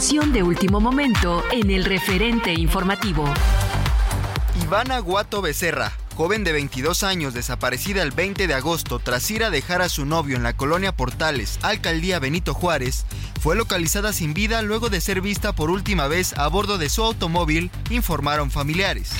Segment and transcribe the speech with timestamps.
[0.00, 3.26] De último momento en el referente informativo.
[4.62, 9.50] Ivana Guato Becerra, joven de 22 años desaparecida el 20 de agosto tras ir a
[9.50, 13.04] dejar a su novio en la colonia Portales, alcaldía Benito Juárez,
[13.42, 17.04] fue localizada sin vida luego de ser vista por última vez a bordo de su
[17.04, 19.10] automóvil, informaron familiares.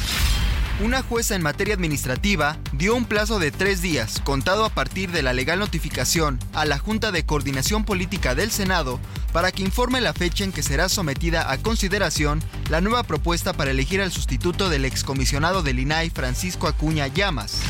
[0.83, 5.23] Una jueza en materia administrativa dio un plazo de tres días, contado a partir de
[5.23, 8.99] la legal notificación, a la Junta de Coordinación Política del Senado
[9.33, 13.71] para que informe la fecha en que será sometida a consideración la nueva propuesta para
[13.71, 17.61] elegir al sustituto del excomisionado del INAI Francisco Acuña Llamas.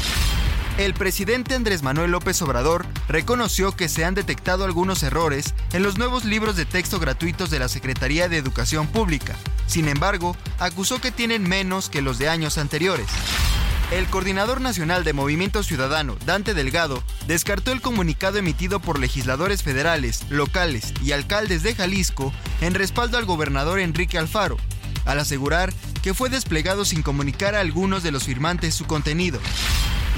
[0.79, 5.99] El presidente Andrés Manuel López Obrador reconoció que se han detectado algunos errores en los
[5.99, 9.35] nuevos libros de texto gratuitos de la Secretaría de Educación Pública.
[9.67, 13.07] Sin embargo, acusó que tienen menos que los de años anteriores.
[13.91, 20.25] El coordinador nacional de Movimiento Ciudadano, Dante Delgado, descartó el comunicado emitido por legisladores federales,
[20.31, 24.59] locales y alcaldes de Jalisco en respaldo al gobernador Enrique Alfaro,
[25.07, 29.41] al asegurar que fue desplegado sin comunicar a algunos de los firmantes su contenido.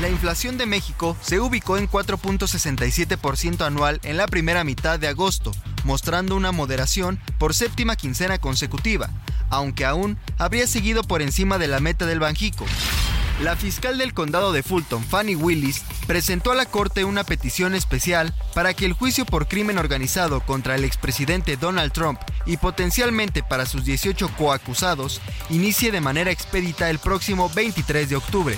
[0.03, 5.51] La inflación de México se ubicó en 4.67% anual en la primera mitad de agosto,
[5.85, 9.09] mostrando una moderación por séptima quincena consecutiva,
[9.49, 12.67] aunque aún habría seguido por encima de la meta del Banjico.
[13.41, 18.33] La fiscal del condado de Fulton, Fanny Willis, presentó a la Corte una petición especial
[18.55, 23.67] para que el juicio por crimen organizado contra el expresidente Donald Trump y potencialmente para
[23.67, 25.21] sus 18 coacusados
[25.51, 28.57] inicie de manera expedita el próximo 23 de octubre.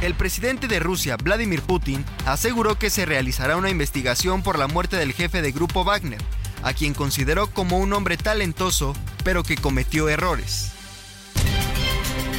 [0.00, 4.96] El presidente de Rusia, Vladimir Putin, aseguró que se realizará una investigación por la muerte
[4.96, 6.20] del jefe de grupo Wagner,
[6.62, 10.72] a quien consideró como un hombre talentoso, pero que cometió errores.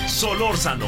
[0.07, 0.87] Solórzano,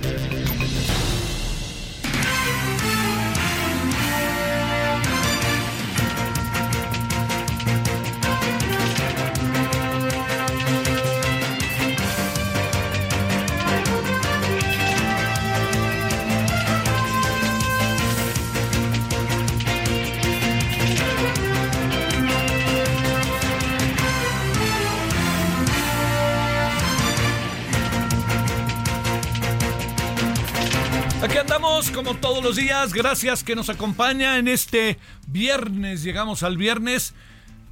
[31.89, 32.93] Como todos los días.
[32.93, 36.03] Gracias que nos acompaña en este viernes.
[36.03, 37.15] Llegamos al viernes.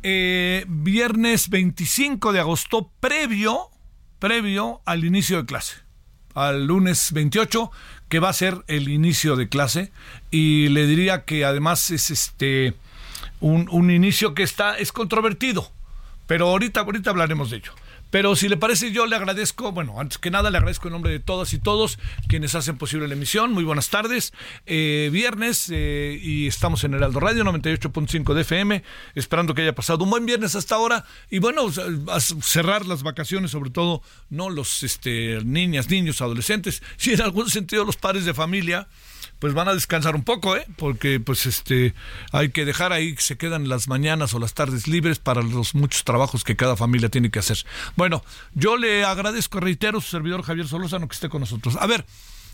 [0.01, 3.69] eh, viernes 25 de agosto, previo,
[4.17, 5.75] previo al inicio de clase.
[6.33, 7.71] Al lunes 28,
[8.09, 9.91] que va a ser el inicio de clase.
[10.31, 12.73] Y le diría que además es este
[13.39, 15.71] un, un inicio que está, es controvertido.
[16.25, 17.73] Pero ahorita, ahorita hablaremos de ello.
[18.09, 21.11] Pero si le parece, yo le agradezco, bueno, antes que nada le agradezco en nombre
[21.11, 23.53] de todas y todos quienes hacen posible la emisión.
[23.53, 24.33] Muy buenas tardes.
[24.65, 28.83] Eh, viernes eh, y estamos en Heraldo Radio 98.5 de FM,
[29.15, 31.67] esperando que haya pasado un buen viernes hasta ahora y bueno,
[32.07, 37.49] a cerrar las vacaciones, sobre todo, no los este, niñas, niños, adolescentes, si en algún
[37.49, 38.87] sentido los padres de familia
[39.39, 40.65] pues van a descansar un poco, ¿eh?
[40.77, 41.93] Porque pues este
[42.31, 45.75] hay que dejar ahí que se quedan las mañanas o las tardes libres para los
[45.75, 47.57] muchos trabajos que cada familia tiene que hacer.
[47.95, 51.77] Bueno, yo le agradezco, reitero, su servidor Javier Solórzano que esté con nosotros.
[51.79, 52.05] A ver,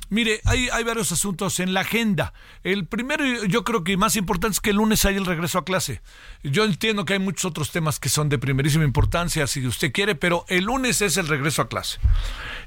[0.10, 2.34] Mire, hay, hay, varios asuntos en la agenda.
[2.64, 5.66] El primero, yo creo que más importante es que el lunes hay el regreso a
[5.66, 6.02] clase.
[6.44, 10.14] Yo entiendo que hay muchos otros temas que son de primerísima importancia, si usted quiere,
[10.14, 11.98] pero el lunes es el regreso a clase.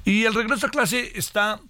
[0.03, 1.61] Y el regreso a clase está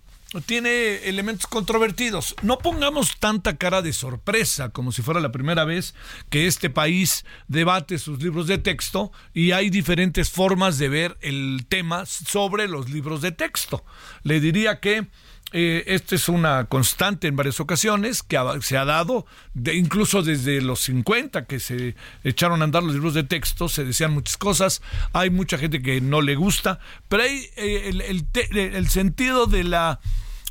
[0.46, 2.36] tiene elementos controvertidos.
[2.44, 5.96] No pongamos tanta cara de sorpresa como si fuera la primera vez
[6.30, 11.66] que este país debate sus libros de texto y hay diferentes formas de ver el
[11.68, 13.84] tema sobre los libros de texto.
[14.24, 15.08] Le diría que
[15.52, 19.26] eh, es una constante en varias ocasiones que se ha dado,
[19.74, 24.14] incluso desde los 50 que se echaron a andar los libros de texto, se decían
[24.14, 24.82] muchas cosas,
[25.14, 27.92] hay mucha gente que no le gusta, pero hay eh,
[28.54, 30.00] el sentido de la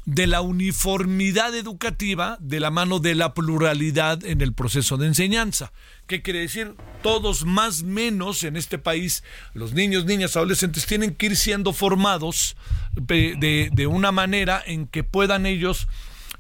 [0.09, 5.71] de la uniformidad educativa de la mano de la pluralidad en el proceso de enseñanza.
[6.07, 6.77] ¿Qué quiere decir?
[7.03, 9.23] Todos más menos en este país,
[9.53, 12.57] los niños, niñas, adolescentes tienen que ir siendo formados
[12.95, 15.89] de, de una manera en que puedan ellos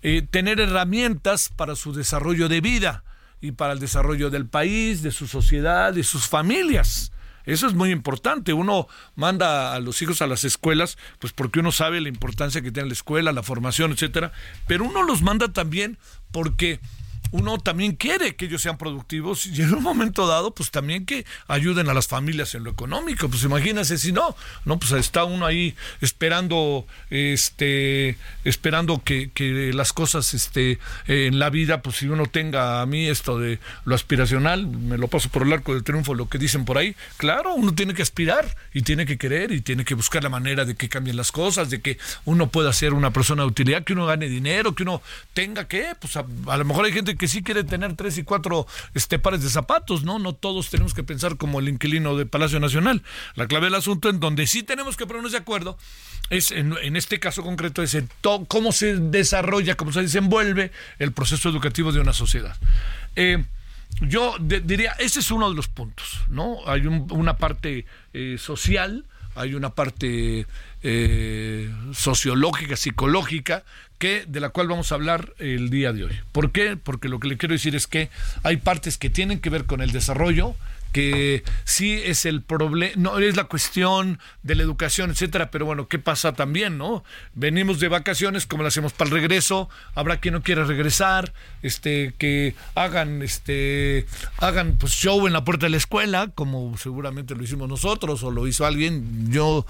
[0.01, 3.05] eh, tener herramientas para su desarrollo de vida
[3.43, 7.13] y para el desarrollo del país, de su sociedad, de sus familias.
[7.49, 8.53] Eso es muy importante.
[8.53, 12.71] Uno manda a los hijos a las escuelas, pues porque uno sabe la importancia que
[12.71, 14.33] tiene la escuela, la formación, etcétera.
[14.67, 15.97] Pero uno los manda también
[16.31, 16.79] porque
[17.31, 21.27] uno también quiere que ellos sean productivos y en un momento dado, pues también que
[21.47, 23.29] ayuden a las familias en lo económico.
[23.29, 24.35] Pues imagínense si no,
[24.65, 31.51] no, pues está uno ahí esperando, este, esperando que, que las cosas, este, en la
[31.51, 35.43] vida, pues si uno tenga a mí esto de lo aspiracional, me lo paso por
[35.43, 38.83] el arco del triunfo, lo que dicen por ahí, claro, uno tiene que aspirar y
[38.83, 41.81] tiene que querer y tiene que buscar la manera de que cambien las cosas, de
[41.81, 45.03] que uno pueda ser una persona de utilidad, que uno gane dinero, que uno
[45.35, 48.23] tenga que, pues a, a lo mejor hay gente que sí quiere tener tres y
[48.23, 50.19] cuatro este, pares de zapatos, ¿no?
[50.19, 53.03] No todos tenemos que pensar como el inquilino de Palacio Nacional.
[53.35, 55.77] La clave del asunto en donde sí tenemos que ponernos de acuerdo
[56.31, 57.97] es, en, este caso concreto, es
[58.49, 62.57] cómo se desarrolla, cómo se desenvuelve el proceso educativo de una sociedad.
[63.17, 63.45] Eh,
[64.01, 66.59] yo diría, ese es uno de los puntos, ¿no?
[66.67, 69.05] Hay una parte eh, social,
[69.39, 70.47] hay una parte
[70.83, 73.65] eh, sociológica, psicológica,
[73.99, 76.21] que, de la cual vamos a hablar el día de hoy.
[76.33, 76.77] ¿Por qué?
[76.77, 78.11] Porque lo que le quiero decir es que
[78.43, 80.55] hay partes que tienen que ver con el desarrollo,
[80.93, 85.89] que sí es el problema, no es la cuestión de la educación, etcétera, pero bueno,
[85.89, 87.05] ¿qué pasa también, no?
[87.35, 91.33] Venimos de vacaciones, como lo hacemos para el regreso, habrá quien no quiera regresar,
[91.63, 94.07] este, que hagan, este,
[94.39, 98.31] hagan pues show en la puerta de la escuela, como seguramente lo hicimos nosotros o
[98.31, 99.67] lo hizo alguien, yo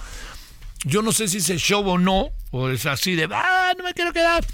[0.84, 3.94] yo no sé si es show o no, o es así de, ah, no me
[3.94, 4.44] quiero quedar.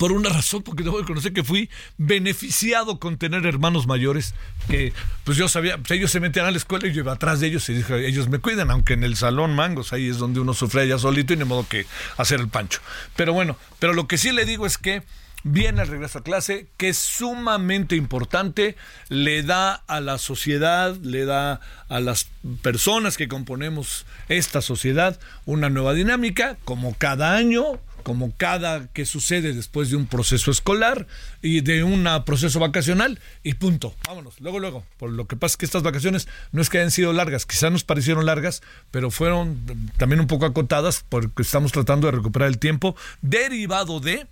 [0.00, 1.68] Por una razón, porque debo conocer que fui
[1.98, 4.34] beneficiado con tener hermanos mayores,
[4.66, 4.94] que
[5.24, 7.48] pues yo sabía, pues ellos se metían a la escuela y yo iba atrás de
[7.48, 10.54] ellos y dije, ellos me cuidan, aunque en el salón mangos, ahí es donde uno
[10.54, 11.84] sufre ya solito y de modo que
[12.16, 12.80] hacer el pancho.
[13.14, 15.02] Pero bueno, pero lo que sí le digo es que
[15.42, 18.76] viene el regreso a clase, que es sumamente importante,
[19.10, 21.60] le da a la sociedad, le da
[21.90, 22.30] a las
[22.62, 29.52] personas que componemos esta sociedad una nueva dinámica, como cada año, como cada que sucede
[29.52, 31.06] después de un proceso escolar
[31.42, 33.94] y de un proceso vacacional y punto.
[34.06, 34.84] Vámonos, luego, luego.
[34.98, 37.72] Por lo que pasa es que estas vacaciones no es que hayan sido largas, quizás
[37.72, 39.58] nos parecieron largas, pero fueron
[39.96, 44.26] también un poco acotadas porque estamos tratando de recuperar el tiempo derivado de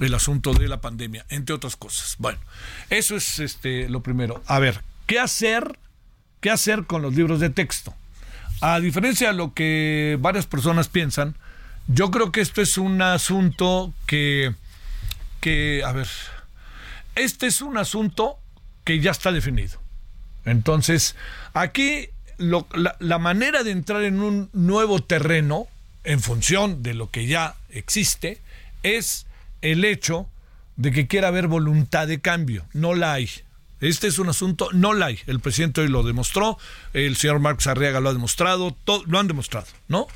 [0.00, 2.16] el asunto de la pandemia, entre otras cosas.
[2.18, 2.38] Bueno,
[2.90, 4.42] eso es este lo primero.
[4.46, 5.78] A ver, ¿qué hacer?
[6.40, 7.94] ¿Qué hacer con los libros de texto?
[8.60, 11.36] A diferencia de lo que varias personas piensan,
[11.88, 14.54] yo creo que esto es un asunto que,
[15.40, 16.08] que a ver,
[17.14, 18.38] este es un asunto
[18.84, 19.80] que ya está definido.
[20.44, 21.16] Entonces,
[21.54, 22.64] aquí la,
[22.98, 25.66] la manera de entrar en un nuevo terreno,
[26.04, 28.40] en función de lo que ya existe,
[28.82, 29.26] es
[29.62, 30.28] el hecho
[30.76, 32.66] de que quiera haber voluntad de cambio.
[32.72, 33.30] No la hay.
[33.80, 35.18] Este es un asunto, no la hay.
[35.26, 36.58] El presidente hoy lo demostró,
[36.92, 40.06] el señor Marcos Arriaga lo ha demostrado, todo, lo han demostrado, ¿no?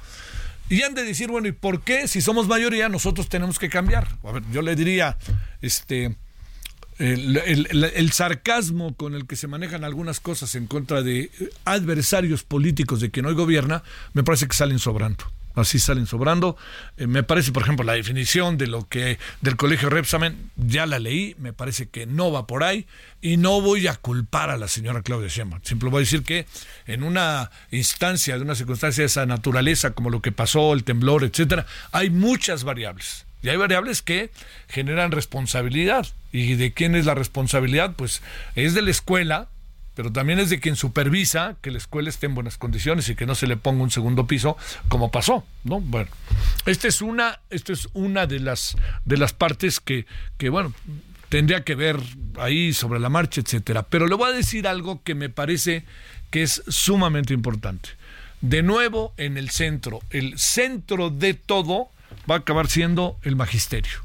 [0.70, 4.06] Y han de decir, bueno, ¿y por qué si somos mayoría nosotros tenemos que cambiar?
[4.22, 5.18] A ver, yo le diría,
[5.60, 6.16] este,
[7.00, 11.28] el, sarcasmo con el que se manejan algunas cosas en contra de
[11.64, 15.24] adversarios políticos de quien hoy gobierna, me parece que salen sobrando.
[15.54, 16.56] Así salen sobrando.
[16.96, 20.98] Eh, me parece, por ejemplo, la definición de lo que del colegio Repsamen, ya la
[20.98, 22.86] leí, me parece que no va por ahí
[23.20, 25.62] y no voy a culpar a la señora Claudia Sheinbaum.
[25.64, 26.46] Simplemente voy a decir que
[26.86, 31.24] en una instancia, de una circunstancia de esa naturaleza, como lo que pasó, el temblor,
[31.24, 34.30] etcétera, hay muchas variables y hay variables que
[34.68, 36.06] generan responsabilidad.
[36.32, 37.94] ¿Y de quién es la responsabilidad?
[37.96, 38.22] Pues
[38.54, 39.48] es de la escuela,
[39.94, 43.26] pero también es de quien supervisa que la escuela esté en buenas condiciones y que
[43.26, 44.56] no se le ponga un segundo piso
[44.88, 45.80] como pasó, ¿no?
[45.80, 46.10] Bueno,
[46.66, 50.06] esta es una, esta es una de las de las partes que,
[50.38, 50.72] que bueno,
[51.28, 51.98] tendría que ver
[52.38, 53.84] ahí sobre la marcha, etcétera.
[53.84, 55.84] Pero le voy a decir algo que me parece
[56.30, 57.90] que es sumamente importante.
[58.40, 61.88] De nuevo en el centro, el centro de todo
[62.30, 63.98] va a acabar siendo el magisterio,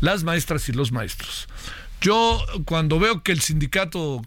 [0.00, 1.48] las maestras y los maestros.
[2.00, 4.22] Yo cuando veo que el sindicato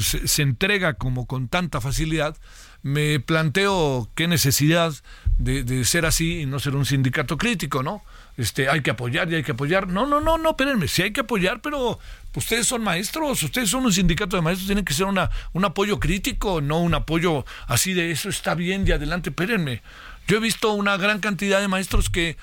[0.00, 2.36] se, entrega como con tanta facilidad,
[2.82, 4.94] me planteo qué necesidad
[5.38, 8.02] de, ser así y no ser un sindicato crítico, ¿no?
[8.38, 9.88] Este, hay que apoyar y hay que apoyar.
[9.88, 11.98] No, no, no, no, espérenme, sí hay que apoyar, pero
[12.34, 16.62] ustedes son maestros, ustedes son un sindicato de maestros, tienen que ser un apoyo crítico,
[16.62, 19.82] no un apoyo así de eso está bien y adelante, espérenme.
[20.26, 22.38] Yo he visto una gran cantidad de maestros que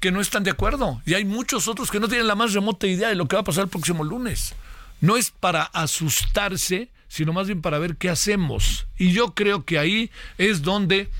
[0.00, 1.00] que no están de acuerdo.
[1.06, 3.40] Y hay muchos otros que no tienen la más remota idea de lo que va
[3.40, 4.54] a pasar el próximo lunes.
[5.00, 8.86] No es para asustarse, sino más bien para ver qué hacemos.
[8.98, 11.10] Y yo creo que ahí es donde,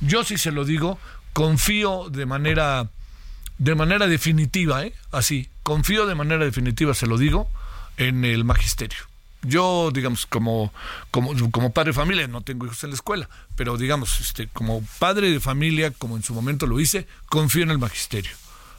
[0.00, 0.98] yo sí se lo digo,
[1.32, 2.90] confío de manera,
[3.58, 4.94] de manera definitiva, ¿eh?
[5.10, 7.48] así, confío de manera definitiva, se lo digo,
[7.96, 9.11] en el magisterio
[9.42, 10.72] yo, digamos, como,
[11.10, 14.82] como, como padre de familia, no tengo hijos en la escuela, pero digamos, este, como
[14.98, 18.32] padre de familia, como en su momento lo hice, confío en el magisterio.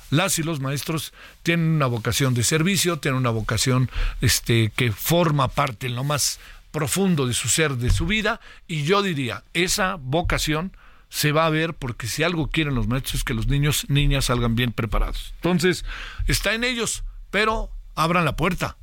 [0.09, 3.89] Las y los maestros tienen una vocación de servicio, tienen una vocación
[4.21, 6.39] este, que forma parte en lo más
[6.71, 10.75] profundo de su ser, de su vida, y yo diría, esa vocación
[11.09, 14.25] se va a ver porque si algo quieren los maestros es que los niños, niñas
[14.25, 15.33] salgan bien preparados.
[15.35, 15.85] Entonces,
[16.27, 18.77] está en ellos, pero abran la puerta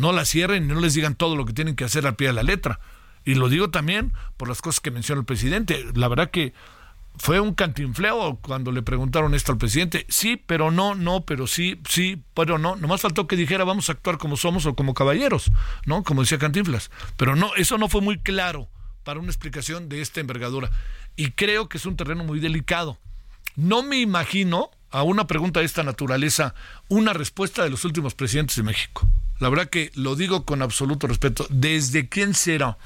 [0.00, 2.28] no la cierren y no les digan todo lo que tienen que hacer al pie
[2.28, 2.80] de la letra.
[3.24, 5.84] Y lo digo también por las cosas que menciona el presidente.
[5.94, 6.54] La verdad que
[7.18, 10.06] fue un cantinfleo cuando le preguntaron esto al presidente.
[10.08, 12.76] Sí, pero no, no, pero sí, sí, pero no.
[12.76, 15.52] Nomás faltó que dijera vamos a actuar como somos o como caballeros,
[15.84, 16.02] ¿no?
[16.02, 16.90] Como decía Cantinflas.
[17.16, 18.68] Pero no, eso no fue muy claro
[19.04, 20.70] para una explicación de esta envergadura.
[21.14, 22.98] Y creo que es un terreno muy delicado.
[23.54, 26.54] No me imagino a una pregunta de esta naturaleza
[26.88, 29.08] una respuesta de los últimos presidentes de México.
[29.40, 31.46] La verdad que lo digo con absoluto respeto.
[31.48, 32.76] ¿Desde quién será?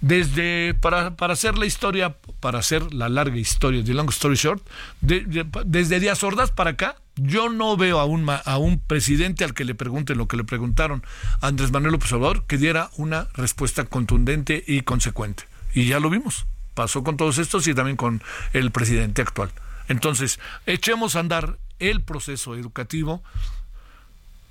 [0.00, 4.62] Desde, para, para hacer la historia, para hacer la larga historia, de long story short,
[5.00, 9.64] desde Díaz Ordaz para acá, yo no veo a un, a un presidente al que
[9.64, 11.02] le pregunten lo que le preguntaron
[11.40, 15.48] a Andrés Manuel López Obrador que diera una respuesta contundente y consecuente.
[15.74, 16.46] Y ya lo vimos.
[16.74, 19.50] Pasó con todos estos y también con el presidente actual.
[19.88, 23.22] Entonces, echemos a andar el proceso educativo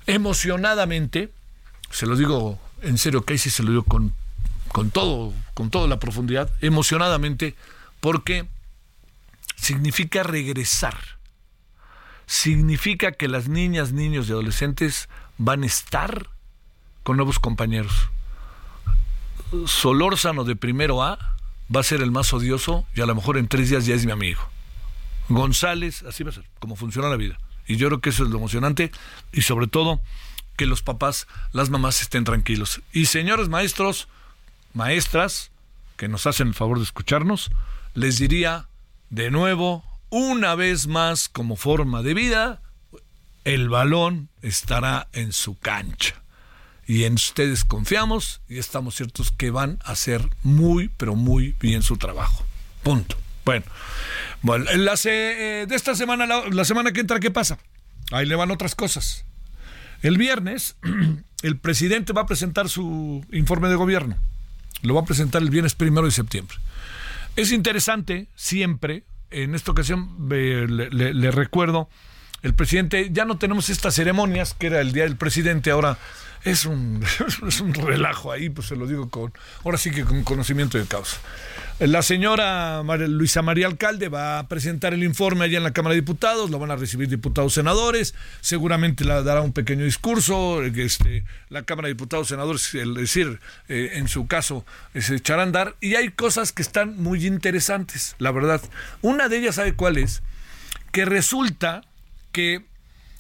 [0.06, 1.32] emocionadamente,
[1.92, 4.14] se lo digo en serio, Casey se lo digo con,
[4.70, 7.56] con todo, con toda la profundidad, emocionadamente,
[8.00, 8.48] porque
[9.56, 10.98] significa regresar.
[12.26, 16.30] Significa que las niñas, niños y adolescentes van a estar
[17.04, 17.94] con nuevos compañeros.
[19.66, 21.18] Solórzano de primero A
[21.74, 24.06] va a ser el más odioso y a lo mejor en tres días ya es
[24.06, 24.42] mi amigo.
[25.30, 27.38] González, así va a ser, como funciona la vida.
[27.68, 28.92] Y yo creo que eso es lo emocionante
[29.32, 30.02] y sobre todo
[30.56, 32.82] que los papás, las mamás estén tranquilos.
[32.92, 34.08] Y señores maestros,
[34.74, 35.52] maestras,
[35.98, 37.52] que nos hacen el favor de escucharnos,
[37.94, 38.68] les diría
[39.10, 42.62] de nuevo, una vez más como forma de vida,
[43.44, 46.22] el balón estará en su cancha.
[46.86, 51.82] Y en ustedes confiamos y estamos ciertos que van a hacer muy, pero muy bien
[51.82, 52.46] su trabajo.
[52.84, 53.18] Punto.
[53.48, 53.64] Bueno,
[54.42, 54.66] bueno
[55.06, 57.58] eh, de esta semana, la semana que entra, ¿qué pasa?
[58.12, 59.24] Ahí le van otras cosas.
[60.02, 60.76] El viernes,
[61.44, 64.18] el presidente va a presentar su informe de gobierno.
[64.82, 66.58] Lo va a presentar el viernes primero de septiembre.
[67.38, 71.88] Es interesante, siempre, en esta ocasión le, recuerdo,
[72.48, 75.98] el presidente, ya no tenemos estas ceremonias, que era el día del presidente, ahora
[76.48, 77.04] es un,
[77.74, 79.34] relajo ahí, pues se lo digo con,
[79.66, 81.18] ahora sí que con conocimiento de causa.
[81.80, 86.02] La señora Luisa María Alcalde va a presentar el informe allá en la Cámara de
[86.02, 91.64] Diputados, lo van a recibir diputados senadores, seguramente le dará un pequeño discurso, este, la
[91.64, 95.96] Cámara de Diputados senadores, es decir, eh, en su caso, se echará a andar, y
[95.96, 98.62] hay cosas que están muy interesantes, la verdad.
[99.02, 100.24] Una de ellas, ¿sabe cuál es?
[100.92, 101.84] Que resulta
[102.38, 102.62] que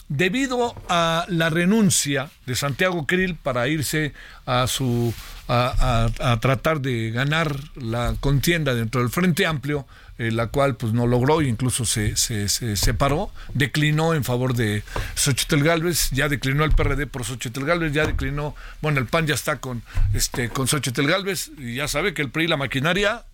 [0.10, 4.14] debido a la renuncia de Santiago Krill para irse
[4.46, 5.12] a su
[5.48, 9.88] a, tratar de ganar la contienda dentro del Frente Amplio,
[10.20, 14.84] eh, la cual pues no logró e incluso se, se, separó, declinó en favor de
[15.16, 19.34] Xochitl Galvez, ya declinó el PRD por Xochitl Galvez, ya declinó, bueno, el PAN ya
[19.34, 19.82] está con
[20.14, 23.26] este con Xochitl Galvez y ya sabe que el PRI la maquinaria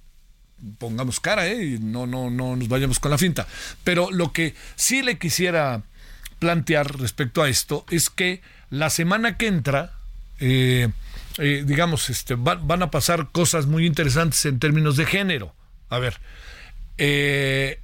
[0.77, 1.63] pongamos cara, ¿eh?
[1.63, 3.47] Y no, no, no nos vayamos con la finta.
[3.83, 5.83] Pero lo que sí le quisiera
[6.39, 9.93] plantear respecto a esto es que la semana que entra,
[10.39, 10.89] eh,
[11.37, 15.53] eh, digamos, este, van a pasar cosas muy interesantes en términos de género.
[15.89, 16.19] A ver,
[16.97, 17.79] eh,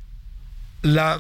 [0.82, 1.20] la,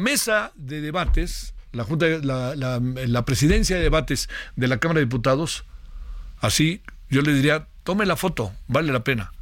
[0.00, 5.64] mesa de debates, la, junta, la, presidencia de debates de la Cámara de Diputados,
[6.40, 9.32] así yo le diría, tome la foto, vale la pena.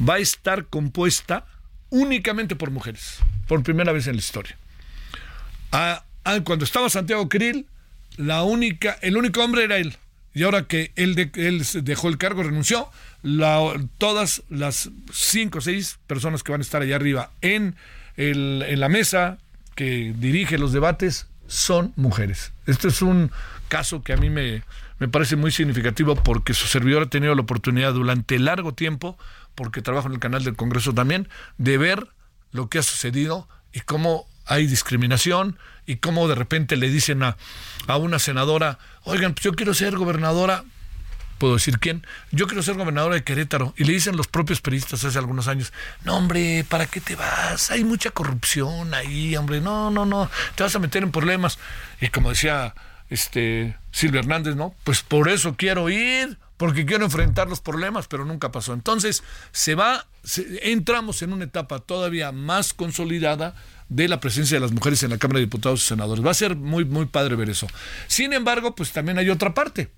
[0.00, 1.46] Va a estar compuesta
[1.90, 4.56] únicamente por mujeres, por primera vez en la historia.
[5.72, 6.04] Ah,
[6.44, 7.66] cuando estaba Santiago Krill,
[8.16, 9.96] la única, el único hombre era él.
[10.34, 11.14] Y ahora que él,
[11.82, 12.90] dejó el cargo, renunció,
[13.96, 17.74] todas las cinco o seis personas que van a estar allá arriba en,
[18.16, 19.38] en la mesa
[19.74, 22.52] que dirige los debates son mujeres.
[22.66, 23.30] Este es un
[23.68, 24.62] caso que a mí me,
[24.98, 29.16] me parece muy significativo porque su servidor ha tenido la oportunidad durante largo tiempo,
[29.56, 32.06] porque trabajo en el canal del Congreso también, de ver
[32.52, 37.36] lo que ha sucedido y cómo hay discriminación y cómo de repente le dicen a,
[37.88, 40.64] a una senadora, oigan, pues yo quiero ser gobernadora,
[41.38, 45.04] puedo decir quién, yo quiero ser gobernadora de Querétaro, y le dicen los propios periodistas
[45.04, 45.72] hace algunos años,
[46.04, 47.70] no hombre, ¿para qué te vas?
[47.70, 51.58] Hay mucha corrupción ahí, hombre, no, no, no, te vas a meter en problemas.
[52.00, 52.74] Y como decía
[53.10, 54.74] este Silvia Hernández, ¿no?
[54.84, 58.72] Pues por eso quiero ir, porque quiero enfrentar los problemas, pero nunca pasó.
[58.72, 59.22] Entonces,
[59.52, 60.06] se va,
[60.62, 63.54] entramos en una etapa todavía más consolidada
[63.88, 66.24] de la presencia de las mujeres en la Cámara de Diputados y Senadores.
[66.24, 67.66] Va a ser muy, muy padre ver eso.
[68.08, 69.90] Sin embargo, pues también hay otra parte.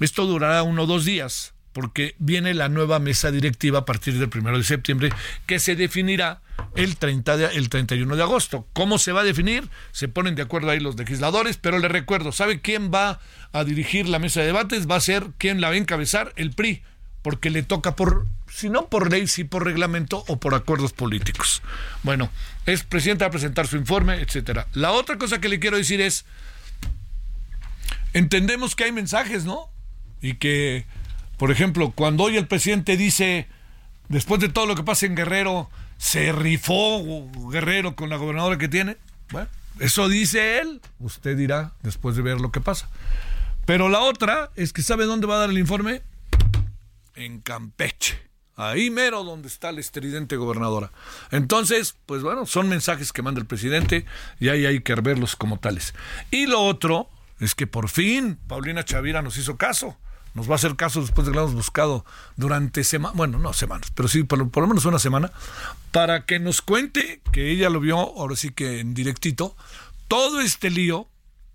[0.00, 4.30] Esto durará uno o dos días, porque viene la nueva mesa directiva a partir del
[4.30, 5.12] primero de septiembre,
[5.44, 6.40] que se definirá
[6.76, 8.66] el, 30 de, el 31 de agosto.
[8.72, 9.68] ¿Cómo se va a definir?
[9.92, 13.20] Se ponen de acuerdo ahí los legisladores, pero le recuerdo, ¿sabe quién va
[13.52, 14.88] a dirigir la mesa de debates?
[14.88, 16.82] Va a ser quien la va a encabezar, el PRI,
[17.22, 21.60] porque le toca por si no por ley, sí por reglamento o por acuerdos políticos.
[22.04, 22.30] Bueno,
[22.66, 24.68] es presidente a presentar su informe, etcétera.
[24.74, 26.24] La otra cosa que le quiero decir es,
[28.12, 29.70] entendemos que hay mensajes, ¿no?
[30.22, 30.86] Y que,
[31.36, 33.48] por ejemplo, cuando hoy el presidente dice,
[34.08, 38.68] después de todo lo que pasa en Guerrero, se rifó Guerrero con la gobernadora que
[38.68, 38.96] tiene,
[39.30, 39.48] bueno,
[39.80, 42.88] eso dice él, usted dirá después de ver lo que pasa.
[43.66, 46.02] Pero la otra es que sabe dónde va a dar el informe
[47.14, 48.22] en Campeche.
[48.56, 50.92] Ahí mero donde está la estridente gobernadora.
[51.32, 54.04] Entonces, pues bueno, son mensajes que manda el presidente
[54.38, 55.94] y ahí hay que verlos como tales.
[56.30, 57.08] Y lo otro
[57.40, 59.96] es que por fin Paulina Chavira nos hizo caso.
[60.34, 62.04] Nos va a hacer caso después de que la hemos buscado
[62.36, 65.30] durante semanas, bueno, no semanas, pero sí por, lo menos una semana,
[65.92, 69.56] para que nos cuente que ella lo vio, ahora sí que en directito,
[70.08, 71.08] todo este lío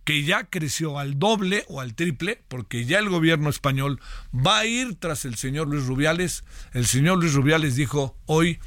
[0.05, 3.99] que ya creció al doble o al triple, porque ya el gobierno español
[4.33, 6.43] va a ir tras el señor Luis Rubiales.
[6.73, 8.59] El señor Luis Rubiales dijo hoy,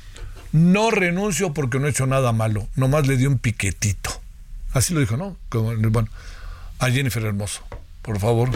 [0.53, 4.11] no renuncio porque no he hecho nada malo, nomás le dio un piquetito.
[4.73, 5.37] Así lo dijo, ¿no?
[5.51, 6.09] bueno,
[6.79, 7.63] a Jennifer Hermoso,
[8.03, 8.51] por favor.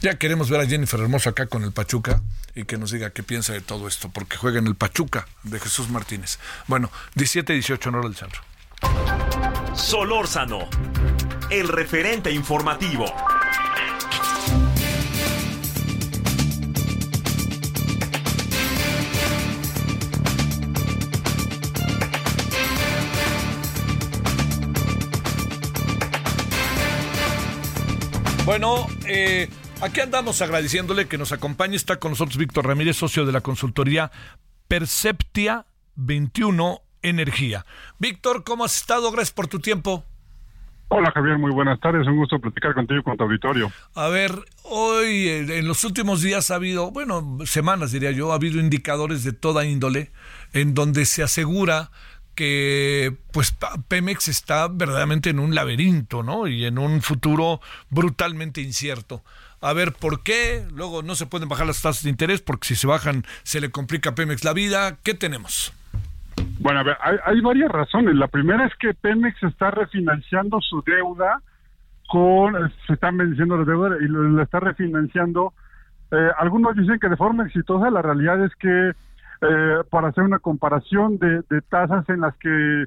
[0.00, 2.22] Ya queremos ver a Jennifer Hermoso acá con el Pachuca
[2.54, 5.58] y que nos diga qué piensa de todo esto, porque juega en el Pachuca de
[5.58, 6.38] Jesús Martínez.
[6.68, 8.42] Bueno, 17-18 en hora del centro.
[9.74, 10.68] Solórzano,
[11.50, 13.06] el referente informativo.
[28.44, 29.48] Bueno, eh,
[29.80, 31.76] aquí andamos agradeciéndole que nos acompañe.
[31.76, 34.10] Está con nosotros Víctor Ramírez, socio de la consultoría
[34.66, 37.64] Perceptia 21 Energía.
[37.98, 39.10] Víctor, ¿cómo has estado?
[39.10, 40.04] Gracias por tu tiempo.
[40.90, 43.70] Hola Javier, muy buenas tardes, un gusto platicar contigo y con tu auditorio.
[43.94, 48.36] A ver, hoy eh, en los últimos días ha habido, bueno, semanas diría yo, ha
[48.36, 50.12] habido indicadores de toda índole
[50.54, 51.90] en donde se asegura
[52.34, 53.54] que pues
[53.88, 56.46] Pemex está verdaderamente en un laberinto, ¿no?
[56.46, 57.60] Y en un futuro
[57.90, 59.22] brutalmente incierto.
[59.60, 60.64] A ver, ¿por qué?
[60.74, 63.70] Luego no se pueden bajar las tasas de interés porque si se bajan se le
[63.70, 64.96] complica a Pemex la vida.
[65.02, 65.72] ¿Qué tenemos?
[66.60, 68.14] Bueno, a ver, hay, varias razones.
[68.14, 71.40] La primera es que Pemex está refinanciando su deuda
[72.08, 75.52] con, se están venciendo la deuda y la está refinanciando.
[76.10, 78.92] Eh, algunos dicen que de forma exitosa, la realidad es que
[79.40, 82.86] eh, para hacer una comparación de, tasas en las que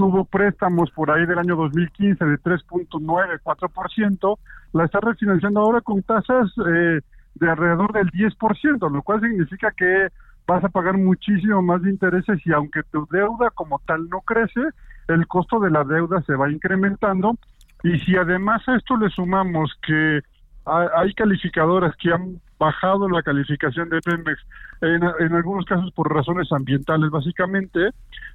[0.00, 4.38] tuvo préstamos por ahí del año 2015 de 3.9, 4%,
[4.72, 7.00] la está refinanciando ahora con tasas eh,
[7.34, 10.08] de alrededor del 10%, lo cual significa que
[10.46, 14.62] vas a pagar muchísimo más de intereses y aunque tu deuda como tal no crece,
[15.08, 17.36] el costo de la deuda se va incrementando.
[17.82, 20.20] Y si además a esto le sumamos que
[20.64, 24.38] hay calificadoras que han bajado la calificación de Pemex
[24.82, 25.02] en,
[25.34, 27.88] algunos casos por razones ambientales básicamente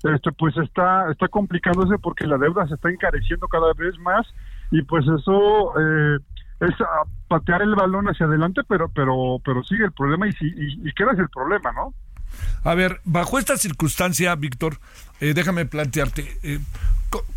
[0.03, 4.25] este pues está está complicándose porque la deuda se está encareciendo cada vez más
[4.71, 6.17] y pues eso eh,
[6.61, 6.73] es
[7.27, 11.11] patear el balón hacia adelante pero pero pero sigue el problema y, y, y queda
[11.11, 11.93] el problema no
[12.63, 14.79] a ver, bajo esta circunstancia, Víctor,
[15.21, 16.59] eh, déjame plantearte, eh,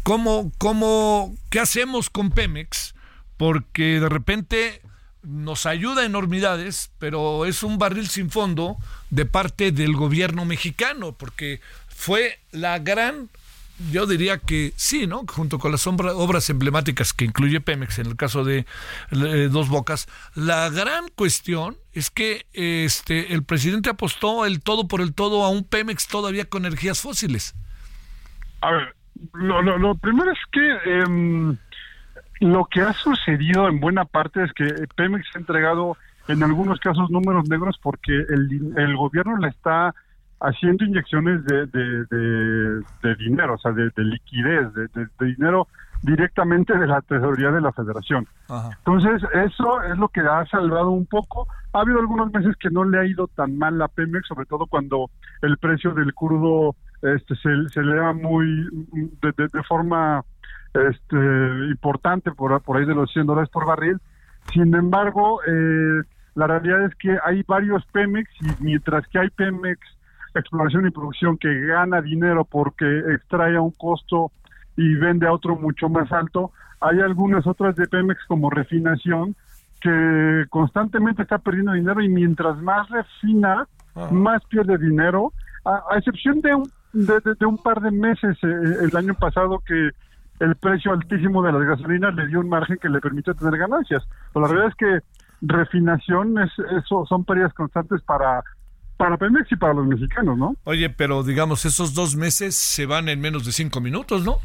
[0.03, 2.95] ¿cómo, cómo, ¿qué hacemos con Pemex?
[3.37, 4.81] Porque de repente
[5.23, 8.77] nos ayuda enormidades, pero es un barril sin fondo
[9.11, 13.29] de parte del gobierno mexicano, porque fue la gran
[13.93, 15.25] yo diría que sí, ¿no?
[15.29, 18.67] Junto con las obras emblemáticas que incluye Pemex, en el caso de
[19.13, 25.01] eh, Dos Bocas, la gran cuestión es que este el presidente apostó el todo por
[25.01, 27.55] el todo a un Pemex todavía con energías fósiles.
[28.61, 28.97] A ver,
[29.35, 31.57] lo, primero es que em,
[32.41, 35.97] lo que ha sucedido en buena parte es que Pemex ha entregado
[36.29, 39.95] en algunos casos números negros porque el, el gobierno le está
[40.41, 45.67] haciendo inyecciones de, de, dinero, o sea, de, liquidez, de, dinero
[46.03, 48.27] directamente de la tesorería de la federación.
[48.79, 51.49] Entonces, eso es lo que ha salvado un poco.
[51.73, 54.67] Ha habido algunos meses que no le ha ido tan mal la Pemex, sobre todo
[54.67, 55.11] cuando
[55.43, 58.47] el precio del crudo este, se, se eleva muy
[59.23, 60.25] de, forma
[60.75, 61.17] este,
[61.71, 63.99] importante, por, por ahí de los 100 dólares por barril.
[64.53, 66.03] Sin embargo, eh,
[66.35, 69.79] la realidad es que hay varios Pemex y mientras que hay Pemex
[70.35, 74.31] exploración y producción que gana dinero porque extrae a un costo
[74.77, 76.53] y vende a otro mucho más alto.
[76.81, 79.35] Hay algunas otras de Pemex como refinación
[79.81, 83.67] que constantemente está perdiendo dinero y mientras más refina,
[84.11, 85.33] más pierde dinero,
[85.65, 89.91] a, excepción de un, de, un par de meses eh, el año pasado que
[90.41, 94.07] el precio altísimo de las gasolinas le dio un margen que le permite tener ganancias.
[94.33, 94.99] Pero la verdad es que
[95.43, 98.43] refinación es, eso son pérdidas constantes para
[98.97, 100.57] para Pemex y para los mexicanos, ¿no?
[100.65, 104.39] Oye, pero digamos, esos dos meses se van en menos de cinco minutos, ¿no?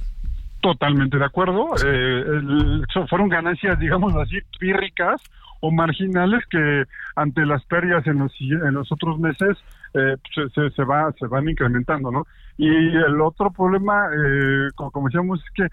[0.62, 1.69] Totalmente de acuerdo.
[1.84, 5.19] Eh, fueron ganancias, digamos así, pírricas
[5.60, 6.84] o marginales que
[7.15, 9.58] ante las pérdidas en los, en los otros meses
[9.93, 10.17] eh,
[10.53, 12.27] se, se, va, se van incrementando, ¿no?
[12.58, 15.67] Y el otro problema, eh, como, decíamos, es que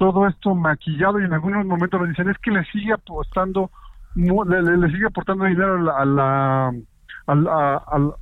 [0.00, 3.70] todo esto maquillado y en algunos momentos nos dicen es que le sigue apostando,
[4.14, 6.72] le, le, sigue aportando dinero a la
[7.26, 8.14] al, al,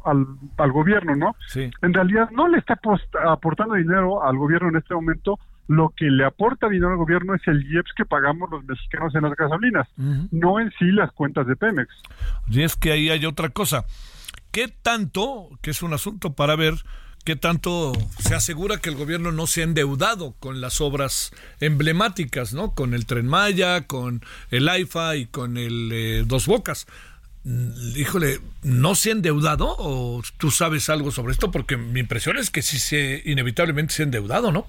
[0.57, 1.37] al, gobierno, ¿no?
[1.47, 1.71] Sí.
[1.83, 2.81] En realidad no le está
[3.25, 5.39] aportando dinero al gobierno en este momento,
[5.69, 9.23] lo que le aporta dinero al gobierno es el IEPS que pagamos los mexicanos en
[9.23, 9.89] las gasolinas,
[10.33, 11.89] no en sí las cuentas de Pemex.
[12.49, 13.85] Y es que ahí hay otra cosa.
[14.51, 16.75] ¿Qué tanto, que es un asunto para ver,
[17.29, 22.55] qué tanto se asegura que el gobierno no se ha endeudado con las obras emblemáticas,
[22.55, 22.75] ¿no?
[22.75, 26.87] Con el Tren Maya, con el AIFA y con el eh, Dos Bocas.
[27.45, 31.51] Mm, híjole, ¿no se ha endeudado o tú sabes algo sobre esto?
[31.51, 34.67] Porque mi impresión es que sí se inevitablemente se ha endeudado, ¿no?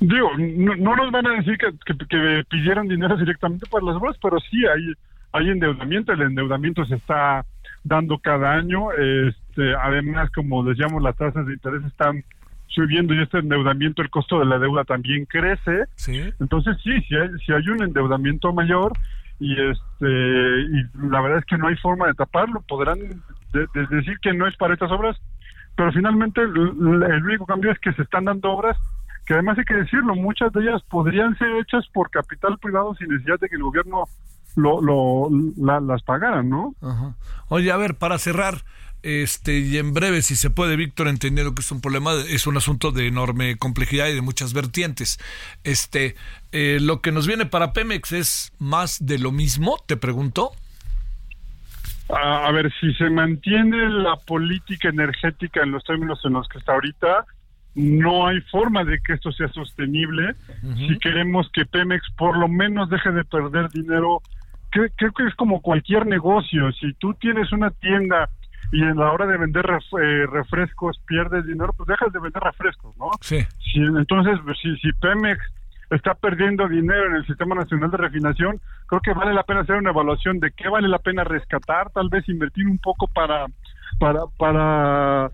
[0.00, 4.38] Digo, no, nos van a decir que, que, pidieron dinero directamente para las obras, pero
[4.40, 4.92] sí hay,
[5.32, 7.46] hay endeudamiento, el endeudamiento se está
[7.86, 12.24] dando cada año, este, además, como decíamos, las tasas de interés están
[12.66, 16.20] subiendo y este endeudamiento, el costo de la deuda también crece, ¿Sí?
[16.40, 18.92] entonces sí, si hay, si hay un endeudamiento mayor,
[19.38, 22.98] y este y la verdad es que no hay forma de taparlo podrán
[23.52, 25.16] decir que no es para estas obras
[25.76, 28.78] pero finalmente el, único cambio es que se están dando obras
[29.26, 33.08] que además hay que decirlo muchas de ellas podrían ser hechas por capital privado sin
[33.08, 34.04] necesidad de que el gobierno
[34.56, 36.74] lo, lo las pagaran no
[37.48, 38.64] oye a ver para cerrar
[39.06, 42.56] este, y en breve, si se puede, Víctor, entendiendo que es un problema, es un
[42.56, 45.18] asunto de enorme complejidad y de muchas vertientes.
[45.62, 46.16] Este,
[46.50, 50.50] eh, lo que nos viene para Pemex es más de lo mismo, te pregunto.
[52.08, 56.72] A, ver, si se mantiene la política energética en los términos en los que está
[56.72, 57.26] ahorita,
[57.76, 60.34] no hay forma de que esto sea sostenible.
[60.76, 64.20] Si queremos que Pemex por lo menos deje de perder dinero,
[64.96, 66.72] creo que es como cualquier negocio.
[66.72, 68.28] Si tú tienes una tienda
[68.72, 72.96] y en la hora de vender eh, refrescos pierdes dinero, pues dejas de vender refrescos,
[72.96, 73.10] ¿no?
[73.20, 73.38] Sí.
[73.58, 75.40] Si, entonces, pues, si, si Pemex
[75.90, 79.76] está perdiendo dinero en el Sistema Nacional de Refinación, creo que vale la pena hacer
[79.76, 83.46] una evaluación de qué vale la pena rescatar, tal vez invertir un poco para
[83.98, 85.30] para, para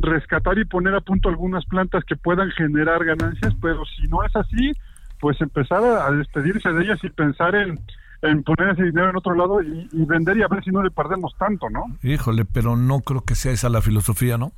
[0.00, 4.34] rescatar y poner a punto algunas plantas que puedan generar ganancias, pero si no es
[4.36, 4.72] así,
[5.20, 7.78] pues empezar a, despedirse de ellas y pensar en,
[8.22, 10.90] en poner ese dinero en otro lado y, vender y a ver si no le
[10.90, 11.84] perdemos tanto, ¿no?
[12.02, 14.52] Híjole, pero no creo que sea esa la filosofía, ¿no?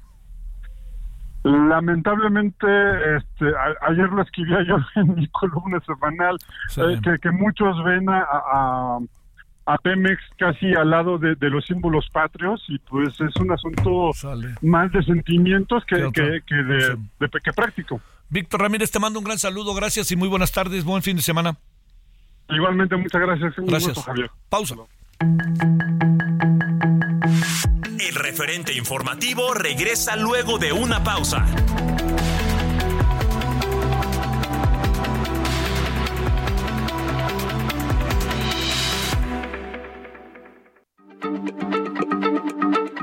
[1.44, 2.66] Lamentablemente,
[3.16, 3.52] este,
[3.88, 6.36] ayer lo escribía yo en mi columna semanal,
[6.76, 8.98] eh, que, que, muchos ven a
[9.66, 14.10] a Pemex casi al lado de, los símbolos patrios y pues es un asunto
[14.62, 18.00] más de sentimientos que, que, de, que práctico.
[18.28, 21.22] Víctor Ramírez, te mando un gran saludo, gracias y muy buenas tardes, buen fin de
[21.22, 21.56] semana.
[22.48, 23.54] Igualmente, muchas gracias.
[23.56, 24.04] gracias.
[24.04, 24.30] Javier.
[24.48, 24.74] Pausa.
[27.98, 31.46] El referente informativo regresa luego de una pausa.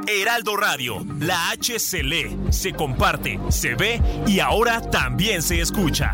[0.08, 6.14] Heraldo Radio, la H se lee, se comparte, se ve y ahora también se escucha.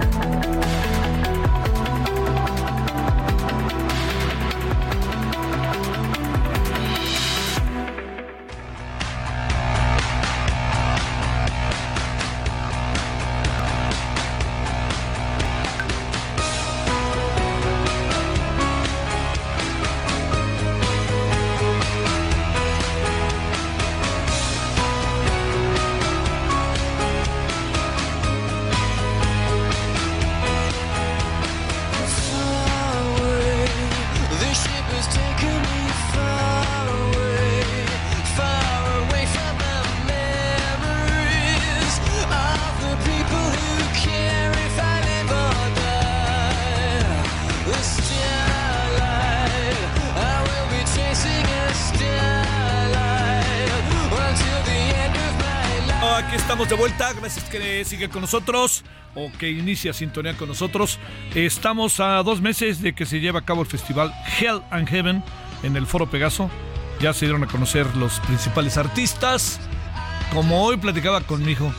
[0.00, 0.29] De
[57.90, 58.84] sigue con nosotros
[59.16, 61.00] o que inicia sintonía con nosotros.
[61.34, 65.24] Estamos a dos meses de que se lleve a cabo el festival Hell and Heaven
[65.64, 66.48] en el Foro Pegaso.
[67.00, 69.58] Ya se dieron a conocer los principales artistas.
[70.32, 71.74] Como hoy platicaba con mi hijo,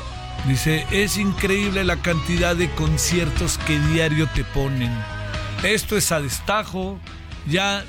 [0.47, 4.91] dice, es increíble la cantidad de conciertos que diario te ponen.
[5.63, 7.00] Esto es a destajo,
[7.47, 7.86] ya,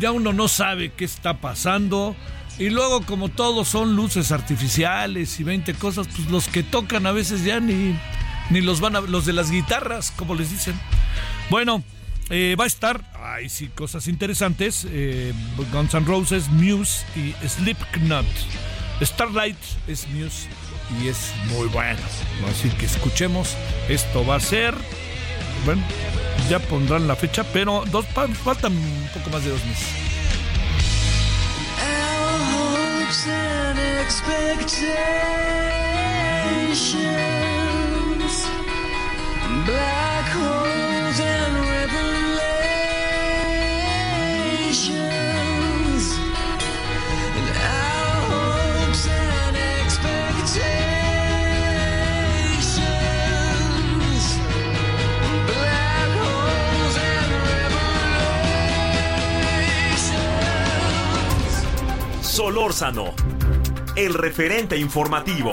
[0.00, 2.16] ya uno no sabe qué está pasando
[2.58, 7.12] y luego, como todos son luces artificiales y 20 cosas, pues los que tocan a
[7.12, 7.98] veces ya ni,
[8.50, 9.00] ni los van a.
[9.00, 10.78] Los de las guitarras, como les dicen.
[11.50, 11.82] Bueno,
[12.30, 13.02] eh, va a estar.
[13.14, 14.86] Ay, sí, cosas interesantes.
[14.88, 15.32] Eh,
[15.72, 18.26] Guns N' Roses, Muse y Slipknot.
[19.00, 19.56] Starlight
[19.88, 20.48] es Muse
[21.00, 22.00] y es muy bueno.
[22.50, 23.56] Así que escuchemos.
[23.88, 24.74] Esto va a ser.
[25.64, 25.82] Bueno,
[26.48, 30.11] ya pondrán la fecha, pero dos, faltan un poco más de dos meses.
[33.12, 34.88] And expectations,
[39.66, 40.01] black
[62.42, 63.14] Solórzano
[63.94, 65.52] el referente informativo.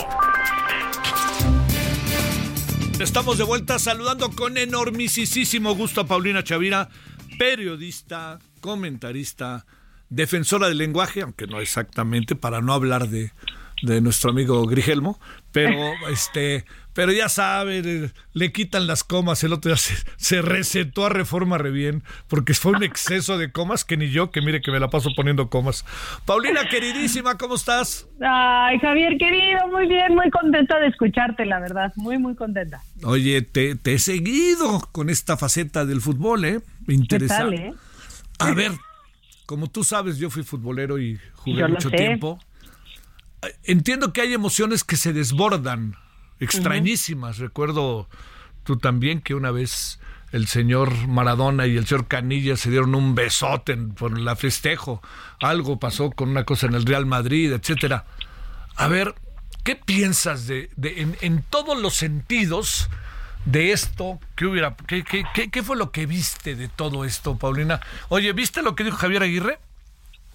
[3.00, 6.90] Estamos de vuelta saludando con enormisísimo gusto a Paulina Chavira,
[7.38, 9.68] periodista, comentarista,
[10.10, 13.34] defensora del lenguaje, aunque no exactamente para no hablar de,
[13.84, 15.20] de nuestro amigo Grigelmo,
[15.52, 15.76] pero
[16.10, 19.78] este, pero ya sabe, le, quitan las comas, el otro día
[20.18, 24.32] se, recetó a reforma re bien, porque fue un exceso de comas que ni yo,
[24.32, 25.86] que mire que me la paso poniendo comas.
[26.26, 28.08] Paulina, queridísima, ¿cómo estás?
[28.22, 32.82] Ay, Javier, querido, muy bien, muy contenta de escucharte, la verdad, muy, muy contenta.
[33.04, 36.62] Oye, te, te he seguido con esta faceta del fútbol, ¿eh?
[36.86, 37.48] Me interesa.
[37.50, 37.74] eh?
[38.40, 38.72] A ver,
[39.46, 42.40] como tú sabes, yo fui futbolero y jugué mucho tiempo
[43.64, 45.96] entiendo que hay emociones que se desbordan
[46.40, 47.38] extrañísimas.
[47.38, 48.08] Recuerdo
[48.64, 50.00] tú también que una vez
[50.32, 55.02] el señor Maradona y el señor Canilla se dieron un besote por la festejo.
[55.42, 58.06] Algo pasó con una cosa en el Real Madrid, etcétera.
[58.76, 59.16] A ver,
[59.64, 62.90] ¿qué piensas de, de en, en, todos los sentidos
[63.46, 64.20] de esto?
[64.36, 67.82] ¿Qué hubiera, qué, qué, qué, qué fue lo que viste de todo esto, Paulina?
[68.10, 69.60] Oye, ¿viste lo que dijo Javier Aguirre?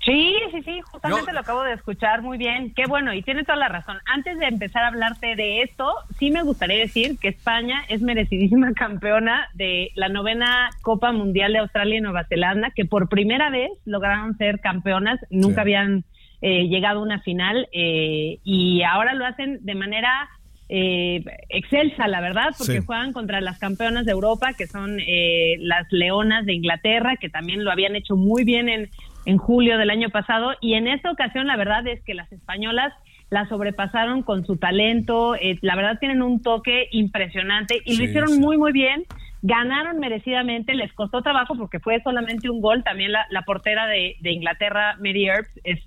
[0.04, 2.74] Sí, sí, sí, justamente lo acabo de escuchar muy bien.
[2.74, 3.96] Qué bueno, y tiene toda la razón.
[4.04, 8.72] Antes de empezar a hablarte de esto, sí me gustaría decir que España es merecidísima
[8.76, 13.70] campeona de la novena Copa Mundial de Australia y Nueva Zelanda, que por primera vez
[13.86, 15.60] lograron ser campeonas, nunca sí.
[15.60, 16.04] habían
[16.42, 20.28] eh, llegado a una final, eh, y ahora lo hacen de manera
[20.68, 22.86] eh, excelsa, la verdad, porque sí.
[22.86, 27.64] juegan contra las campeonas de Europa, que son eh, las Leonas de Inglaterra, que también
[27.64, 28.90] lo habían hecho muy bien en,
[29.26, 30.52] en julio del año pasado.
[30.60, 32.92] Y en esta ocasión, la verdad es que las españolas
[33.30, 35.34] la sobrepasaron con su talento.
[35.34, 38.40] Eh, la verdad, tienen un toque impresionante y sí, lo hicieron sí.
[38.40, 39.04] muy, muy bien.
[39.42, 42.82] Ganaron merecidamente, les costó trabajo porque fue solamente un gol.
[42.82, 45.80] También la, la portera de, de, Inglaterra, Mary Earps, es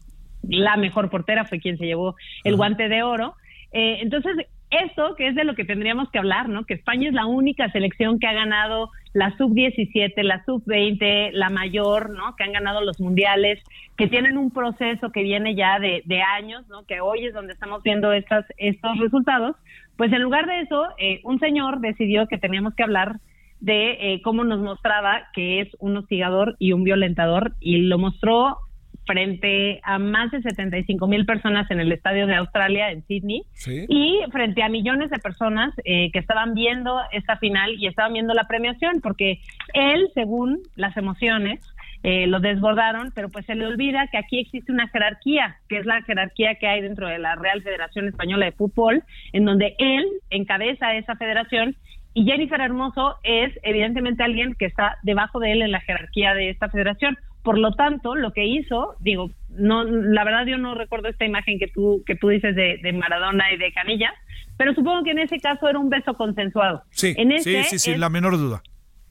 [0.43, 2.58] la mejor portera, fue quien se llevó el Ajá.
[2.58, 3.36] guante de oro.
[3.71, 4.36] Eh, entonces,
[4.69, 6.65] esto que es de lo que tendríamos que hablar, ¿no?
[6.65, 12.12] Que España es la única selección que ha ganado la sub-17, la sub-20, la mayor,
[12.12, 12.36] ¿no?
[12.36, 13.60] Que han ganado los mundiales,
[13.97, 16.86] que tienen un proceso que viene ya de, de años, ¿no?
[16.86, 19.56] Que hoy es donde estamos viendo estas, estos resultados.
[19.95, 23.15] Pues en lugar de eso, eh, un señor decidió que teníamos que hablar
[23.60, 28.60] de eh, cómo nos mostraba que es un hostigador y un violentador y lo mostró
[29.07, 33.85] frente a más de 75 mil personas en el estadio de Australia en Sydney ¿Sí?
[33.89, 38.33] y frente a millones de personas eh, que estaban viendo esta final y estaban viendo
[38.33, 39.39] la premiación porque
[39.73, 41.61] él, según las emociones,
[42.03, 45.85] eh, lo desbordaron, pero pues se le olvida que aquí existe una jerarquía, que es
[45.85, 50.05] la jerarquía que hay dentro de la Real Federación Española de Fútbol, en donde él
[50.29, 51.75] encabeza esa federación
[52.17, 56.49] y Jennifer Hermoso es evidentemente alguien que está debajo de él en la jerarquía de
[56.49, 57.15] esta federación.
[57.47, 61.60] Por lo tanto, lo que hizo, digo, no, la verdad yo no recuerdo esta imagen
[61.60, 64.13] que tú que tú dices de, de Maradona y de Canilla,
[64.57, 66.83] pero supongo que en ese caso era un beso consensuado.
[66.89, 68.62] Sí, en este sí, sí, sí, la menor duda.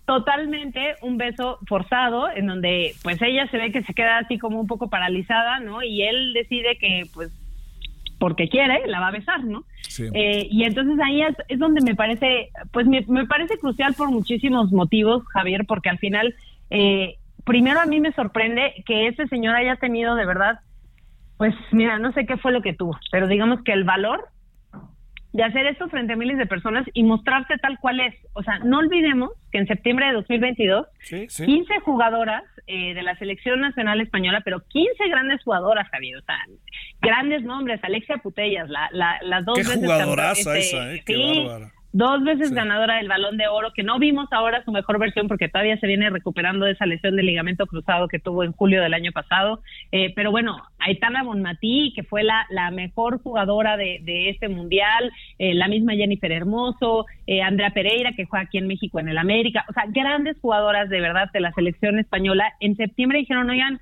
[0.04, 4.60] Totalmente un beso forzado, en donde pues ella se ve que se queda así como
[4.60, 5.82] un poco paralizada, ¿no?
[5.82, 7.32] Y él decide que pues
[8.18, 9.64] porque quiere, la va a besar, ¿no?
[9.88, 10.10] Sí.
[10.12, 14.10] Eh, y entonces ahí es, es, donde me parece, pues me, me, parece crucial por
[14.10, 16.34] muchísimos motivos, Javier, porque al final
[16.68, 20.58] eh, primero a mí me sorprende que ese señor haya tenido de verdad,
[21.38, 24.28] pues mira, no sé qué fue lo que tuvo, pero digamos que el valor
[25.32, 28.14] de hacer esto frente a miles de personas y mostrarse tal cual es.
[28.32, 31.44] O sea, no olvidemos que en septiembre de 2022, sí, sí.
[31.44, 36.38] 15 jugadoras eh, de la selección nacional española, pero 15 grandes jugadoras, Javier, o sea,
[37.00, 39.76] grandes nombres, Alexia Putellas, la, la, las dos Qué veces...
[39.76, 42.54] jugadoraza este, esa, eh, Qué sí, bárbara dos veces sí.
[42.54, 45.86] ganadora del balón de oro, que no vimos ahora su mejor versión porque todavía se
[45.86, 49.60] viene recuperando de esa lesión de ligamento cruzado que tuvo en julio del año pasado.
[49.92, 55.10] Eh, pero bueno, Aitana Bonmatí, que fue la, la mejor jugadora de, de este mundial,
[55.38, 59.16] eh, la misma Jennifer Hermoso, eh, Andrea Pereira, que juega aquí en México en el
[59.16, 62.52] América, o sea, grandes jugadoras de verdad de la selección española.
[62.60, 63.80] En septiembre dijeron, oigan,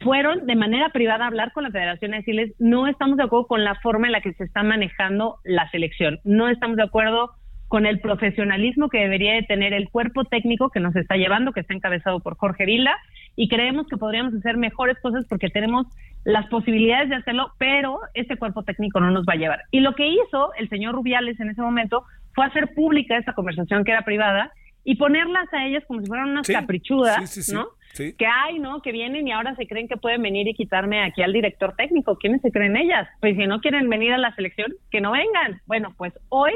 [0.00, 3.48] fueron de manera privada a hablar con la federación y decirles, no estamos de acuerdo
[3.48, 7.32] con la forma en la que se está manejando la selección, no estamos de acuerdo
[7.68, 11.60] con el profesionalismo que debería de tener el cuerpo técnico que nos está llevando, que
[11.60, 12.96] está encabezado por Jorge Vila,
[13.34, 15.86] y creemos que podríamos hacer mejores cosas porque tenemos
[16.24, 19.62] las posibilidades de hacerlo, pero ese cuerpo técnico no nos va a llevar.
[19.70, 23.84] Y lo que hizo el señor Rubiales en ese momento fue hacer pública esta conversación
[23.84, 24.52] que era privada
[24.84, 27.66] y ponerlas a ellas como si fueran unas sí, caprichudas, sí, sí, ¿no?
[27.96, 28.82] Que hay, ¿no?
[28.82, 32.16] Que vienen y ahora se creen que pueden venir y quitarme aquí al director técnico.
[32.18, 33.08] ¿Quiénes se creen ellas?
[33.20, 35.60] Pues si no quieren venir a la selección, que no vengan.
[35.66, 36.52] Bueno, pues hoy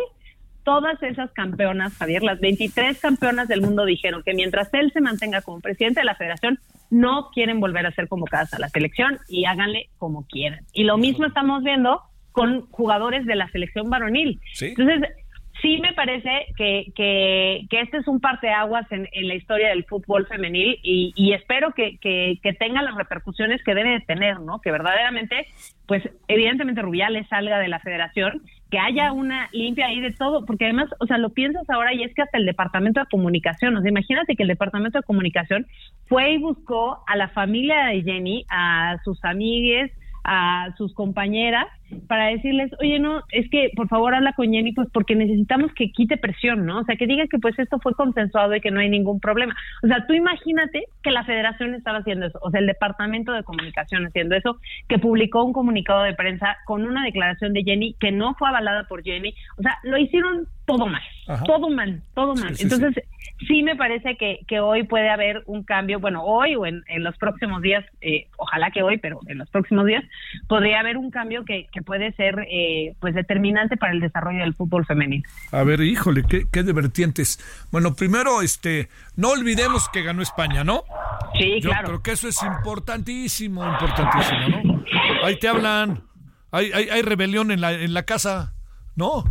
[0.64, 5.42] todas esas campeonas, Javier, las 23 campeonas del mundo dijeron que mientras él se mantenga
[5.42, 6.58] como presidente de la federación,
[6.90, 10.60] no quieren volver a ser convocadas a la selección y háganle como quieran.
[10.72, 14.40] Y lo mismo estamos viendo con jugadores de la selección varonil.
[14.54, 14.66] ¿Sí?
[14.66, 15.08] Entonces,
[15.60, 19.84] sí me parece que, que, que, este es un parteaguas en, en la historia del
[19.84, 24.40] fútbol femenil y, y espero que, que, que, tenga las repercusiones que debe de tener,
[24.40, 24.60] ¿no?
[24.60, 25.46] Que verdaderamente,
[25.86, 30.64] pues evidentemente Rubiales salga de la federación, que haya una limpia ahí de todo, porque
[30.64, 33.80] además, o sea, lo piensas ahora y es que hasta el departamento de comunicación, o
[33.80, 35.66] sea, imagínate que el departamento de comunicación
[36.06, 39.90] fue y buscó a la familia de Jenny, a sus amigues,
[40.24, 41.66] a sus compañeras,
[42.06, 45.90] para decirles, oye, no, es que por favor habla con Jenny, pues porque necesitamos que
[45.92, 46.80] quite presión, ¿no?
[46.80, 49.54] O sea, que diga que pues esto fue consensuado y que no hay ningún problema.
[49.82, 53.42] O sea, tú imagínate que la federación estaba haciendo eso, o sea, el departamento de
[53.42, 58.12] comunicación haciendo eso, que publicó un comunicado de prensa con una declaración de Jenny que
[58.12, 59.34] no fue avalada por Jenny.
[59.56, 61.02] O sea, lo hicieron todo mal,
[61.46, 62.54] todo mal, todo mal.
[62.60, 63.04] Entonces,
[63.48, 63.62] sí.
[63.62, 67.16] me parece que, que hoy puede haber un cambio, bueno, hoy o en, en los
[67.18, 70.04] próximos días, eh, ojalá que hoy, pero en los próximos días,
[70.48, 74.54] podría haber un cambio que, que puede ser eh, pues determinante para el desarrollo del
[74.54, 75.24] fútbol femenino.
[75.52, 77.38] A ver, híjole, qué, qué divertientes.
[77.70, 80.84] Bueno, primero, este, no olvidemos que ganó España, ¿no?
[81.38, 81.88] Sí, Yo claro.
[81.88, 84.84] creo que eso es importantísimo, importantísimo, ¿no?
[85.24, 86.02] Ahí te hablan,
[86.50, 88.54] hay, hay, hay rebelión en la, en la casa,
[88.96, 89.24] ¿no?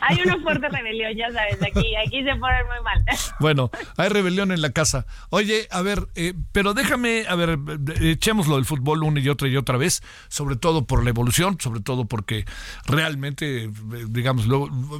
[0.00, 3.04] Hay una fuerte rebelión, ya sabes, aquí, aquí se ponen muy mal.
[3.40, 5.06] Bueno, hay rebelión en la casa.
[5.30, 7.58] Oye, a ver, eh, pero déjame, a ver,
[8.00, 11.80] echémoslo del fútbol una y otra y otra vez, sobre todo por la evolución, sobre
[11.80, 12.44] todo porque
[12.86, 13.70] realmente, eh,
[14.08, 14.46] digamos,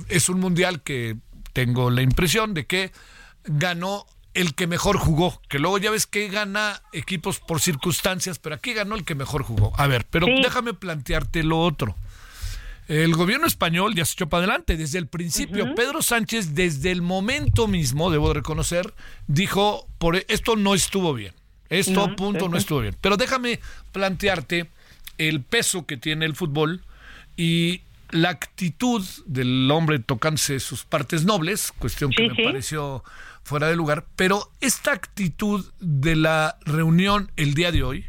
[0.09, 1.17] es un mundial que
[1.53, 2.93] tengo la impresión de que
[3.45, 8.55] ganó el que mejor jugó, que luego ya ves que gana equipos por circunstancias, pero
[8.55, 9.73] aquí ganó el que mejor jugó.
[9.77, 10.41] A ver, pero Sí.
[10.43, 11.97] déjame plantearte lo otro.
[12.89, 15.75] El gobierno español ya se echó para adelante desde el principio.
[15.75, 18.95] Pedro Sánchez, desde el momento mismo, debo de reconocer,
[19.27, 21.35] dijo, por esto no estuvo bien.
[21.69, 22.97] Esto, No, punto, sí, no estuvo bien.
[23.03, 23.61] Pero déjame
[23.93, 24.71] plantearte
[25.19, 26.83] el peso que tiene el fútbol
[27.37, 32.43] y la actitud del hombre tocándose sus partes nobles, cuestión que Sí, me sí.
[32.43, 33.05] pareció
[33.43, 38.07] fuera de lugar, pero esta actitud de la reunión el día de hoy,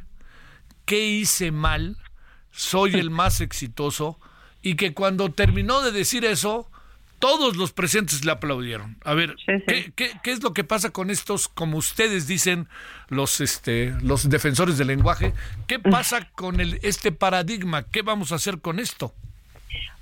[0.86, 1.98] ¿qué hice mal?
[2.52, 4.18] Soy el más exitoso.
[4.62, 6.70] Y que cuando terminó de decir eso,
[7.20, 8.98] todos los presentes le aplaudieron.
[9.04, 9.64] A ver, Sí, sí.
[9.68, 12.68] ¿qué, qué, qué es lo que pasa con estos, como ustedes dicen,
[13.10, 15.34] los, este, los defensores del lenguaje?
[15.68, 17.84] ¿Qué pasa con el, este paradigma?
[17.84, 19.14] ¿Qué vamos a hacer con esto?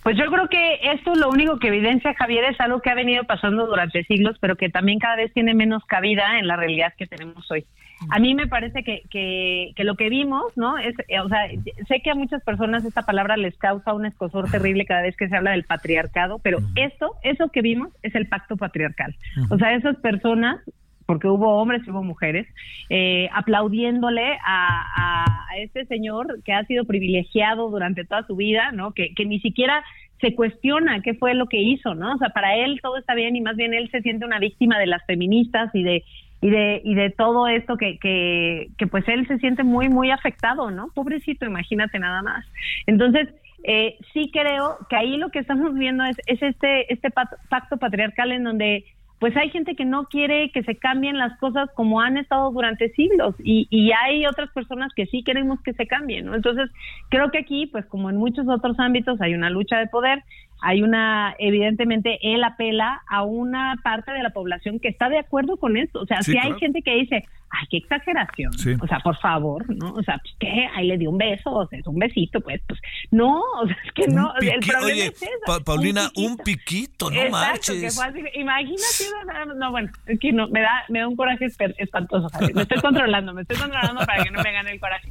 [0.03, 3.25] Pues yo creo que esto lo único que evidencia Javier es algo que ha venido
[3.25, 7.07] pasando durante siglos, pero que también cada vez tiene menos cabida en la realidad que
[7.07, 7.65] tenemos hoy.
[8.09, 10.77] A mí me parece que, que, que lo que vimos, ¿no?
[10.77, 11.47] Es, eh, o sea,
[11.87, 15.27] sé que a muchas personas esta palabra les causa un escosor terrible cada vez que
[15.27, 19.15] se habla del patriarcado, pero esto, eso que vimos es el pacto patriarcal.
[19.49, 20.61] O sea, esas personas
[21.07, 22.45] porque hubo hombres y hubo mujeres,
[22.89, 28.73] eh, aplaudiéndole a, a, a, este señor que ha sido privilegiado durante toda su vida,
[28.73, 28.91] ¿no?
[28.91, 29.83] Que, que ni siquiera
[30.19, 32.13] se cuestiona qué fue lo que hizo, ¿no?
[32.13, 34.77] O sea, para él todo está bien y más bien él se siente una víctima
[34.79, 36.03] de las feministas y de
[36.41, 40.11] y de y de todo esto que que, que pues él se siente muy muy
[40.11, 40.89] afectado, ¿no?
[40.93, 42.45] Pobrecito, imagínate nada más.
[42.85, 43.29] Entonces,
[43.63, 48.31] eh, sí creo que ahí lo que estamos viendo es, es este este pacto patriarcal
[48.31, 48.85] en donde
[49.19, 52.89] pues hay gente que no quiere que se cambien las cosas como han estado durante
[52.89, 56.35] siglos y, y hay otras personas que sí queremos que se cambien, ¿no?
[56.35, 56.69] Entonces,
[57.09, 60.23] creo que aquí, pues como en muchos otros ámbitos, hay una lucha de poder,
[60.61, 65.57] hay una, evidentemente, él apela a una parte de la población que está de acuerdo
[65.57, 66.01] con esto.
[66.01, 66.53] O sea, Sí, si claro.
[66.55, 68.73] hay gente que dice, ay, qué exageración, Sí.
[68.81, 69.93] o sea, por favor, ¿no?
[69.93, 70.67] O sea, pues, ¿qué?
[70.75, 72.79] Ahí le dio un beso, o sea, es un besito, pues, pues,
[73.11, 77.07] no, o sea, es que no, el problema Oye, es eso, Pa- Paulina, un piquito.
[77.07, 77.95] piquito, no Exacto, que marches.
[77.95, 81.47] fue así, imagínate, no, no, bueno, es que no, me da, me da un coraje
[81.77, 82.55] espantoso, Javier.
[82.55, 85.09] me estoy controlando, me estoy controlando para que no me gane el coraje,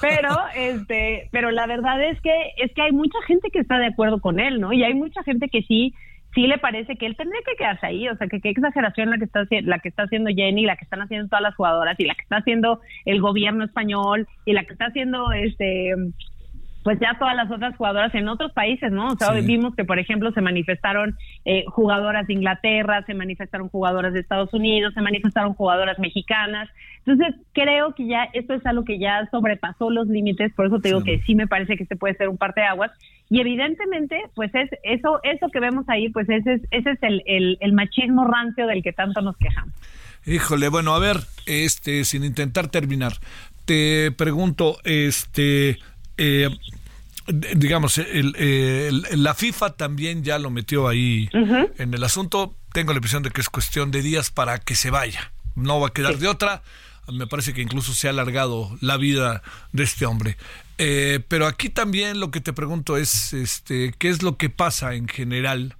[0.00, 3.86] pero, este, pero la verdad es que, es que hay mucha gente que está de
[3.86, 4.72] acuerdo con él, ¿no?
[4.72, 5.94] Y hay mucha gente que sí,
[6.34, 9.18] sí le parece que él tendría que quedarse ahí, o sea, que qué exageración la
[9.18, 12.04] que está la que está haciendo Jenny, la que están haciendo todas las jugadoras y
[12.04, 15.94] la que está haciendo el gobierno español y la que está haciendo este
[16.82, 19.06] pues ya todas las otras jugadoras en otros países, ¿no?
[19.12, 19.46] O sea, Sí.
[19.46, 21.16] vimos que, por ejemplo, se manifestaron
[21.46, 26.68] eh, jugadoras de Inglaterra, se manifestaron jugadoras de Estados Unidos, se manifestaron jugadoras mexicanas.
[27.06, 30.88] Entonces, creo que ya esto es algo que ya sobrepasó los límites, por eso te
[30.88, 31.06] digo Sí.
[31.06, 32.90] que sí me parece que este puede ser un parteaguas.
[33.30, 37.22] Y evidentemente, pues es eso eso que vemos ahí, pues ese es, ese es el,
[37.26, 39.72] el, el machismo rancio del que tanto nos quejamos.
[40.26, 43.14] Híjole, bueno, a ver, este, sin intentar terminar,
[43.64, 45.78] te pregunto, este,
[46.18, 46.48] eh,
[47.56, 51.28] digamos, el- el- la FIFA también ya lo metió ahí
[51.78, 52.54] en el asunto.
[52.72, 55.32] Tengo la impresión de que es cuestión de días para que se vaya.
[55.54, 56.62] No va a quedar de otra.
[57.12, 60.36] Me parece que incluso se ha alargado la vida de este hombre.
[60.78, 64.94] Eh, pero aquí también lo que te pregunto es, este, ¿qué es lo que pasa
[64.94, 65.76] en general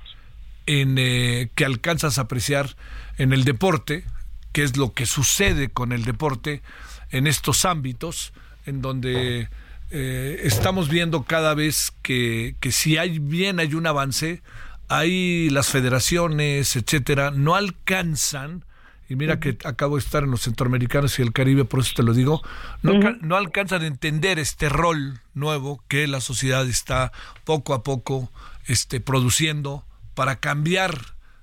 [0.66, 2.76] en eh, que alcanzas a apreciar
[3.18, 4.04] en el deporte,
[4.52, 6.62] qué es lo que sucede con el deporte
[7.10, 8.32] en estos ámbitos,
[8.66, 9.48] en donde
[9.90, 14.42] eh, estamos viendo cada vez que, que si hay bien hay un avance,
[14.88, 18.64] ahí las federaciones, etcétera, no alcanzan
[19.08, 22.02] y mira que acabo de estar en los centroamericanos y el Caribe, por eso te
[22.02, 22.42] lo digo,
[22.82, 27.12] no, no alcanzan a entender este rol nuevo que la sociedad está
[27.44, 28.30] poco a poco
[28.66, 29.84] este, produciendo
[30.14, 30.92] para cambiar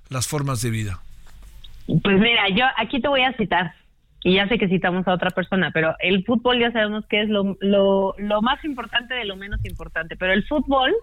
[0.10, 1.00] las formas de vida.
[1.86, 3.74] Pues mira, yo aquí te voy a citar,
[4.24, 7.30] y ya sé que citamos a otra persona, pero el fútbol ya sabemos que es
[7.30, 10.94] lo, lo, lo más importante de lo menos importante, pero el fútbol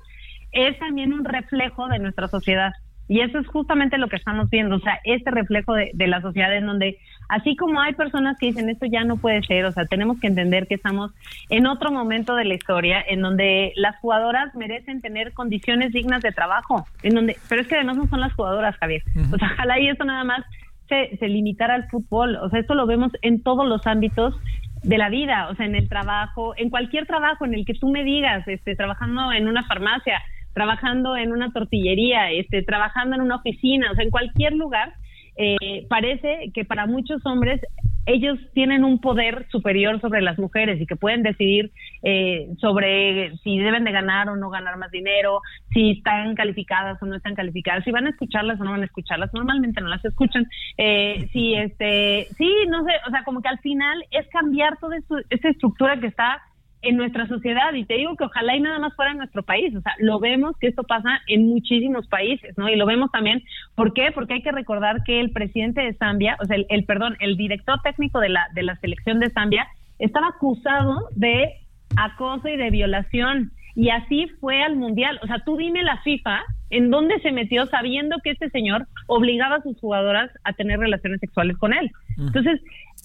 [0.52, 2.72] es también un reflejo de nuestra sociedad.
[3.08, 6.54] Y eso es justamente lo que estamos viendo, o sea, este reflejo de, la sociedad
[6.54, 6.98] en donde,
[7.28, 10.26] así como hay personas que dicen esto ya no puede ser, o sea, tenemos que
[10.26, 11.12] entender que estamos
[11.48, 16.32] en otro momento de la historia en donde las jugadoras merecen tener condiciones dignas de
[16.32, 19.02] trabajo, en donde, pero es que además no son las jugadoras, Javier.
[19.32, 20.44] O sea, ojalá y eso nada más
[20.88, 24.34] se, se limitara al fútbol, o sea, esto lo vemos en todos los ámbitos
[24.82, 27.88] de la vida, o sea, en el trabajo, en cualquier trabajo en el que tú
[27.88, 30.22] me digas, este, trabajando en una farmacia,
[30.58, 34.92] trabajando en una tortillería, este, trabajando en una oficina, o sea, en cualquier lugar,
[35.36, 37.60] eh, parece que para muchos hombres
[38.06, 41.70] ellos tienen un poder superior sobre las mujeres y que pueden decidir
[42.02, 45.42] eh, sobre si deben de ganar o no ganar más dinero,
[45.72, 48.86] si están calificadas o no están calificadas, si van a escucharlas o no van a
[48.86, 49.32] escucharlas.
[49.32, 50.44] Normalmente no las escuchan.
[50.76, 54.96] Eh, si este, sí, no sé, o sea, como que al final es cambiar toda
[55.30, 56.42] esta estructura que está
[56.82, 59.74] en nuestra sociedad y te digo que ojalá y nada más fuera en nuestro país,
[59.74, 62.68] o sea, lo vemos que esto pasa en muchísimos países, ¿no?
[62.68, 63.42] Y lo vemos también,
[63.74, 64.12] ¿por qué?
[64.12, 67.80] Porque hay que recordar que el presidente de Zambia, o sea, el, perdón, el director
[67.82, 69.66] técnico de la de la selección de Zambia
[69.98, 71.54] estaba acusado de
[71.96, 76.42] acoso y de violación y así fue al mundial, o sea, tú dime la FIFA
[76.70, 81.20] en dónde se metió sabiendo que este señor obligaba a sus jugadoras a tener relaciones
[81.20, 81.90] sexuales con él.
[82.18, 82.60] Entonces,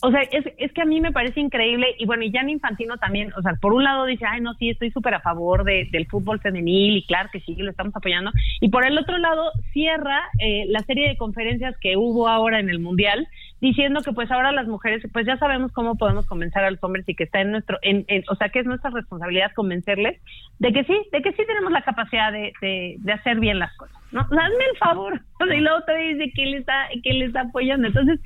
[0.05, 2.97] o sea, es, es que a mí me parece increíble y bueno, y Jan Infantino
[2.97, 5.87] también, o sea, por un lado dice, ay, no, sí, estoy súper a favor de,
[5.93, 8.29] del fútbol femenil y claro que sí, lo estamos apoyando.
[8.59, 12.69] Y por el otro lado, cierra eh, la serie de conferencias que hubo ahora en
[12.69, 13.29] el Mundial,
[13.61, 17.07] diciendo que pues ahora las mujeres, pues ya sabemos cómo podemos convencer a los hombres
[17.07, 20.19] y que está en nuestro, en, o sea, que es nuestra responsabilidad convencerles
[20.59, 23.95] de que sí, de que sí tenemos la capacidad de, de, hacer bien las cosas,
[24.11, 24.19] ¿no?
[24.19, 25.21] hazme el favor.
[25.49, 27.87] y luego te dice que le está, que le está apoyando.
[27.87, 28.19] Entonces,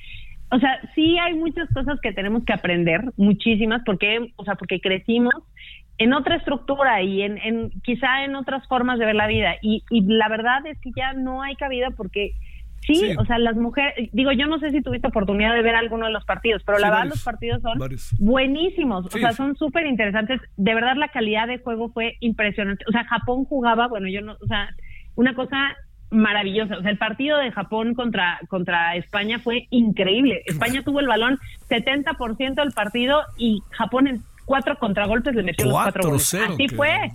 [0.50, 4.80] o sea, sí hay muchas cosas que tenemos que aprender, muchísimas, porque, o sea, porque
[4.80, 5.34] crecimos
[5.98, 9.56] en otra estructura y en, en quizá en otras formas de ver la vida.
[9.62, 12.34] Y, y la verdad es que ya no hay cabida porque
[12.82, 16.06] sí, o sea, las mujeres, digo, yo no sé si tuviste oportunidad de ver alguno
[16.06, 17.78] de los partidos, pero la verdad los partidos son
[18.20, 20.39] buenísimos, o sea, son súper interesantes.
[20.56, 22.86] De verdad la calidad de juego fue impresionante.
[22.88, 24.70] O sea, Japón jugaba, bueno, yo no, o sea,
[25.16, 25.76] una cosa
[26.10, 26.78] maravillosa.
[26.78, 30.43] O sea, el partido de Japón contra, contra España fue increíble.
[30.45, 31.39] España tuvo el balón
[31.70, 36.34] 70% del partido y Japón en cuatro contragolpes le metió los cuatro goles.
[36.34, 37.12] Así fue.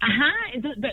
[0.00, 0.32] Ajá.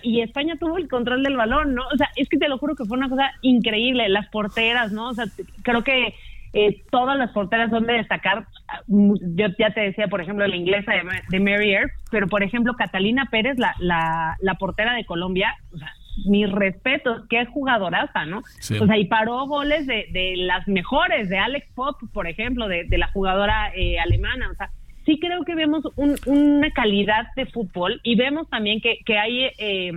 [0.02, 1.84] y España tuvo el control del balón, ¿no?
[1.94, 4.10] O sea, es que te lo juro que fue una cosa increíble.
[4.10, 5.10] Las porteras, ¿no?
[5.10, 5.26] O sea,
[5.62, 6.16] creo que
[6.54, 8.48] eh, todas las porteras son de destacar.
[8.88, 12.74] Yo ya te decía, por ejemplo, la inglesa de, de Mary Earth, pero por ejemplo,
[12.74, 15.92] Catalina Pérez, la, la, la portera de Colombia, o sea,
[16.26, 18.40] mis respetos, qué jugadoraza, ¿no?
[18.40, 22.86] O sea, y paró goles de, de las mejores, de Alex Pop, por ejemplo, de,
[22.86, 24.70] de la jugadora eh, alemana, o sea,
[25.06, 25.84] sí creo que vemos
[26.26, 29.92] una calidad de fútbol y vemos también que, que hay, eh,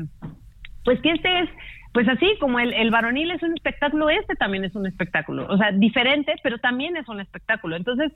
[0.85, 1.51] pues que este es
[1.99, 5.59] pues así como el, el varonil es un espectáculo, este también es un espectáculo, o
[5.59, 7.75] sea, diferente, pero también es un espectáculo.
[7.75, 8.13] Entonces,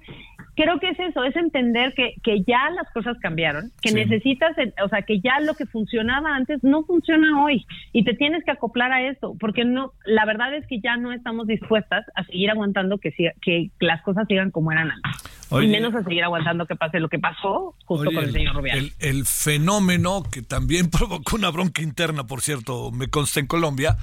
[0.54, 4.54] creo que es eso, es entender que, que ya las cosas cambiaron, que necesitas,
[4.84, 8.52] o sea, que ya lo que funcionaba antes no funciona hoy y te tienes que
[8.52, 12.50] acoplar a eso, porque no, la verdad es que ya no estamos dispuestas a seguir
[12.50, 13.10] aguantando que,
[13.40, 15.41] que las cosas sigan como eran antes.
[15.60, 18.78] Y menos a seguir aguantando que pase lo que pasó justo con el señor Rubial.
[18.78, 23.62] El, el fenómeno que también provocó una bronca interna, por cierto, me consta en Colombia,
[23.62, 23.96] Colombia,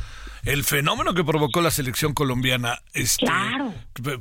[0.45, 3.25] el fenómeno que provocó la selección colombiana este,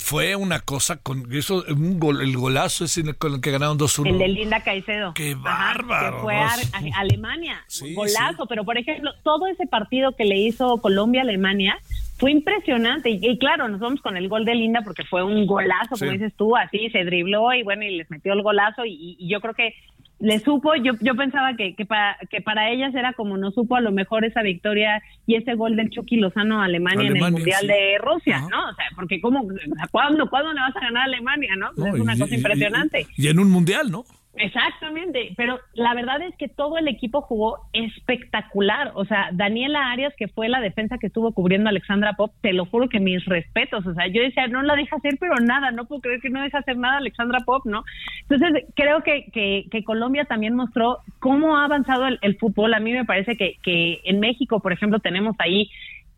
[0.01, 4.09] fue una cosa con eso, un gol, el golazo ese con el que ganaron 2-1.
[4.09, 5.15] El de Linda Caicedo.
[5.15, 6.17] Qué bárbaro.
[6.17, 6.57] que fue a,
[6.97, 7.65] Alemania.
[7.95, 11.79] golazo, pero por ejemplo, todo ese partido que le hizo Colombia-Alemania
[12.19, 13.11] fue impresionante.
[13.11, 16.35] Y, claro, nos vamos con el gol de Linda porque fue un golazo, como dices
[16.37, 18.85] tú, así se dribló y bueno, y les metió el golazo.
[18.85, 19.75] y yo creo que
[20.21, 23.77] le supo, yo, yo pensaba que, que, para, que para ellas era como no supo
[23.77, 27.33] a lo mejor esa victoria y ese gol del Chucky Lozano a Alemania, en el
[27.33, 28.69] Mundial de Rusia, ¿no?
[28.69, 29.47] O sea, porque ¿cómo,
[29.93, 31.71] ¿cuándo, ¿cuándo le vas a ganar a Alemania, no?
[31.87, 33.07] es una cosa impresionante.
[33.17, 34.05] y, en un Mundial, ¿no?
[34.41, 38.93] Exactamente, pero la verdad es que todo el equipo jugó espectacular.
[38.95, 42.53] O sea, Daniela Arias, que fue la defensa que estuvo cubriendo a Alexandra Pop, te
[42.53, 43.85] lo juro que mis respetos.
[43.87, 46.43] O sea, yo decía, no la deja hacer, pero nada, no puedo creer que no
[46.43, 47.85] deja hacer nada Alexandra Pop, ¿no?
[48.29, 52.75] Entonces, creo que, que, Colombia también mostró cómo ha avanzado el, fútbol.
[52.75, 55.71] A mí me parece que, que en México, por ejemplo, tenemos ahí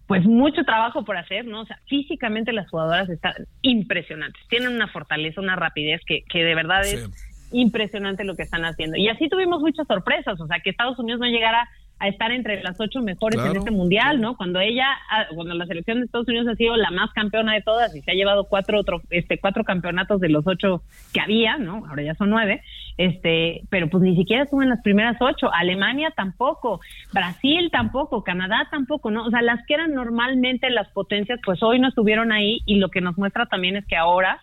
[0.07, 1.61] pues mucho trabajo por hacer, ¿no?
[1.61, 6.57] O sea, físicamente las jugadoras están impresionantes, tienen una fortaleza, una rapidez que, que de
[6.57, 8.97] verdad es impresionante lo que están haciendo.
[8.97, 11.69] Y así tuvimos muchas sorpresas, o sea, que Estados Unidos no llegara
[12.01, 14.35] a estar entre las ocho mejores en este mundial, ¿no?
[14.35, 14.87] Cuando ella,
[15.35, 18.11] cuando la selección de Estados Unidos ha sido la más campeona de todas y se
[18.11, 20.83] ha llevado cuatro otro, este cuatro campeonatos de los ocho
[21.13, 21.85] que había, ¿no?
[21.87, 22.63] Ahora ya son nueve,
[22.97, 25.53] este, pero pues ni siquiera estuvo en las primeras ocho.
[25.53, 26.81] Alemania tampoco,
[27.13, 29.27] Brasil tampoco, Canadá tampoco, ¿no?
[29.27, 32.89] O sea, las que eran normalmente las potencias, pues hoy no estuvieron ahí y lo
[32.89, 34.41] que nos muestra también es que ahora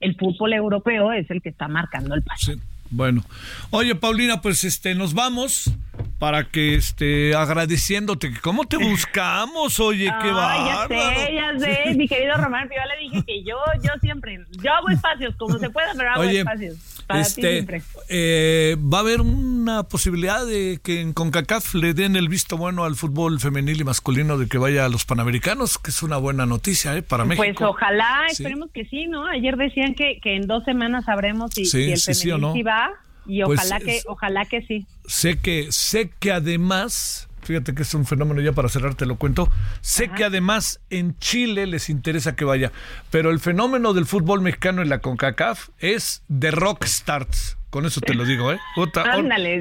[0.00, 2.52] el fútbol europeo es el que está marcando el paso.
[2.90, 3.24] Bueno,
[3.70, 5.70] oye Paulina, pues este nos vamos
[6.18, 10.88] para que este agradeciéndote cómo te buscamos, oye, qué va.
[10.88, 14.72] Ya sé, ya sé, mi querido Román, yo le dije que yo yo siempre yo
[14.72, 16.76] hago espacios como se pueda, pero hago espacios.
[17.06, 17.82] Para ti este, siempre.
[18.08, 22.84] Eh, va a haber una posibilidad de que en CONCACAF le den el visto bueno
[22.84, 26.46] al fútbol femenil y masculino de que vaya a los Panamericanos, que es una buena
[26.46, 27.02] noticia ¿eh?
[27.02, 27.44] para México.
[27.44, 29.26] Pues ojalá, esperemos que sí, ¿no?
[29.26, 32.79] Ayer decían que, que en dos semanas sabremos si, el femenil sí va
[33.26, 34.86] y pues ojalá que ojalá que sí.
[35.06, 39.16] Sé que sé que además fíjate que es un fenómeno ya para cerrar te lo
[39.16, 39.50] cuento.
[39.80, 42.72] Sé que además en Chile les interesa que vaya,
[43.10, 47.56] pero el fenómeno del fútbol mexicano en la CONCACAF es de rock starts.
[47.70, 48.58] Con eso te lo digo, ¿eh?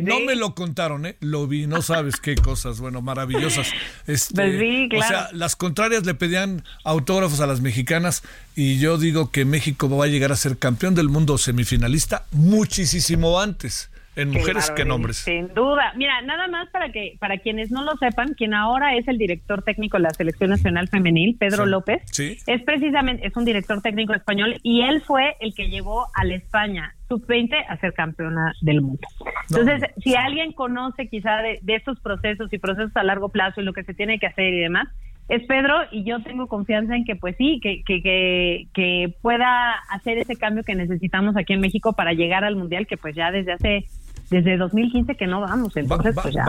[0.02, 1.16] no me lo contaron, ¿eh?
[1.20, 3.72] Lo vi, no sabes qué cosas, bueno, maravillosas.
[4.08, 8.24] Este, pues O sea, las contrarias le pedían autógrafos a las mexicanas
[8.56, 13.40] y yo digo que México va a llegar a ser campeón del mundo semifinalista muchísimo
[13.40, 15.18] antes en mujeres que en hombres.
[15.18, 15.94] Sin duda.
[15.96, 19.62] Mira, nada más para que para quienes no lo sepan, quien ahora es el director
[19.64, 24.58] técnico de la Selección Nacional Femenil, Pedro López, es precisamente es un director técnico español
[24.64, 29.08] y él fue el que llevó a la España sub-20 a ser campeona del mundo.
[29.50, 33.64] Entonces, si alguien conoce quizá de, de estos procesos y procesos a largo plazo y
[33.64, 34.90] lo que se tiene que hacer y demás,
[35.30, 39.74] es Pedro y yo tengo confianza en que pues sí, que, que, que, que, pueda
[39.90, 43.32] hacer ese cambio que necesitamos aquí en México para llegar al Mundial que pues ya
[43.32, 43.86] desde hace
[44.30, 46.46] desde 2015 que no vamos, entonces pues ya,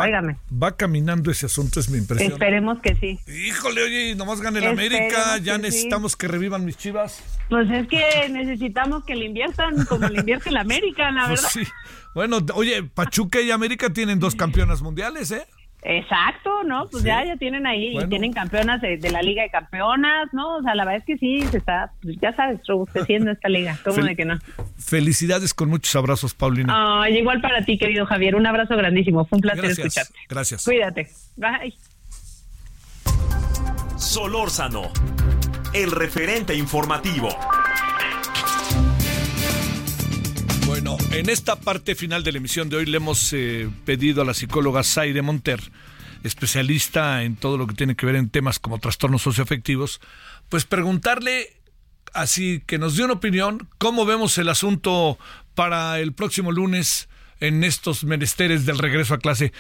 [0.63, 2.33] Va caminando ese asunto, es mi impresión.
[2.33, 3.19] Esperemos que sí.
[3.27, 7.23] Híjole, oye, nomás gane el América, ya necesitamos que revivan mis chivas.
[7.49, 11.73] Pues es que necesitamos que le inviertan como le invierte el América, la pues verdad.
[12.15, 15.47] Bueno, oye, Pachuca y América tienen dos campeonas mundiales, ¿eh?
[15.83, 16.89] Exacto, ¿no?
[16.91, 20.57] Pues ya, ya tienen ahí, y tienen campeonas de, la Liga de Campeonas, ¿no?
[20.59, 23.79] O sea, la verdad es que sí, se está, pues ya sabes, robusteciendo esta liga,
[23.83, 24.39] ¿cómo de que no?
[24.79, 27.03] Felicidades con muchos abrazos, Paulina.
[27.03, 30.15] Ay, igual para ti, querido Javier, un abrazo grandísimo, fue un placer escucharte.
[30.29, 30.65] Gracias.
[30.65, 31.75] Cuídate, bye.
[33.97, 34.91] Solórzano,
[35.73, 37.29] el referente informativo.
[40.71, 44.25] Bueno, en esta parte final de la emisión de hoy le hemos eh, pedido a
[44.25, 45.59] la psicóloga Zaire Monter,
[46.23, 50.01] especialista en todo lo que tiene que ver en temas como trastornos socioafectivos,
[50.49, 51.49] pues preguntarle
[52.15, 55.19] así que nos dé una opinión, cómo vemos el asunto
[55.57, 57.09] para el próximo lunes
[57.41, 59.53] en estos menesteres del regreso a clase.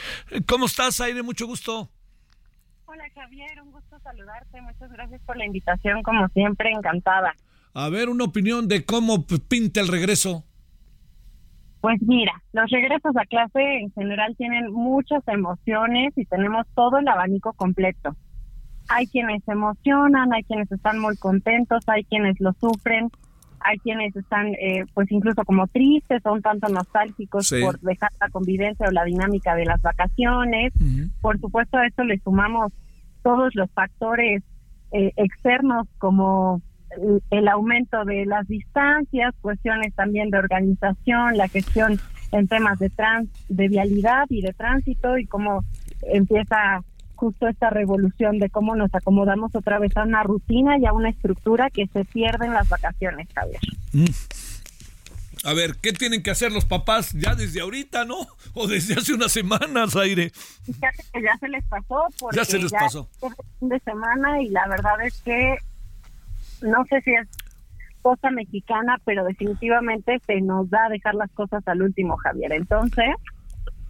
[0.46, 1.24] ¿Cómo estás, Zaire?
[1.24, 1.90] Mucho gusto.
[2.84, 4.60] Hola, Javier, un gusto saludarte.
[4.60, 7.34] Muchas gracias por la invitación, como siempre, encantada.
[7.74, 10.44] A ver, una opinión de cómo pinta el regreso.
[11.80, 17.08] Pues mira, los regresos a clase en general tienen muchas emociones y tenemos todo el
[17.08, 18.14] abanico completo.
[18.88, 23.08] Hay quienes se emocionan, hay quienes están muy contentos, hay quienes lo sufren,
[23.60, 28.86] hay quienes están eh, pues incluso como tristes, son tanto nostálgicos por dejar la convivencia
[28.88, 30.72] o la dinámica de las vacaciones.
[31.20, 32.72] Por supuesto a esto le sumamos
[33.22, 34.42] todos los factores
[34.92, 36.60] eh, externos como
[37.30, 42.00] el aumento de las distancias, cuestiones también de organización, la gestión
[42.32, 45.64] en temas de trans, de vialidad y de tránsito y cómo
[46.02, 46.82] empieza
[47.14, 51.10] justo esta revolución de cómo nos acomodamos otra vez a una rutina y a una
[51.10, 53.60] estructura que se pierde en las vacaciones, Javier.
[53.92, 54.04] Mm.
[55.44, 58.16] A ver, ¿qué tienen que hacer los papás ya desde ahorita, no?
[58.52, 60.30] O desde hace unas semanas, Aire.
[60.64, 62.06] Fíjate que ya se les pasó.
[62.18, 63.08] Porque ya se les pasó.
[63.58, 65.56] fin de semana y la verdad es que
[66.62, 67.28] no sé si es
[68.02, 72.52] cosa mexicana, pero definitivamente se nos da dejar las cosas al último, Javier.
[72.52, 73.14] Entonces,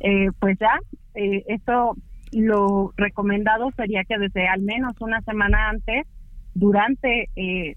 [0.01, 0.79] eh, pues ya,
[1.15, 1.97] eh, eso
[2.33, 6.07] lo recomendado sería que desde al menos una semana antes,
[6.55, 7.77] durante, eh,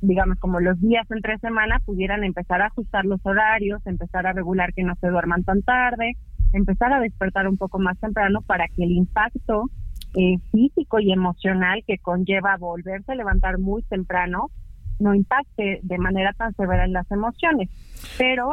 [0.00, 4.72] digamos, como los días entre semana, pudieran empezar a ajustar los horarios, empezar a regular
[4.74, 6.12] que no se duerman tan tarde,
[6.52, 9.70] empezar a despertar un poco más temprano para que el impacto
[10.14, 14.50] eh, físico y emocional que conlleva volverse a levantar muy temprano
[14.98, 17.68] no impacte de manera tan severa en las emociones.
[18.16, 18.52] Pero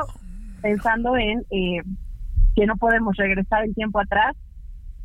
[0.62, 1.82] pensando en eh,
[2.56, 4.36] que no podemos regresar el tiempo atrás,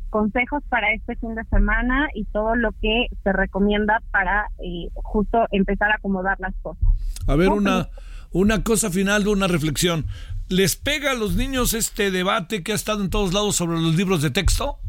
[0.09, 5.45] consejos para este fin de semana y todo lo que se recomienda para eh, justo
[5.51, 6.83] empezar a acomodar las cosas.
[7.27, 7.89] A ver, una,
[8.31, 10.05] una cosa final de una reflexión.
[10.49, 13.95] ¿Les pega a los niños este debate que ha estado en todos lados sobre los
[13.95, 14.79] libros de texto?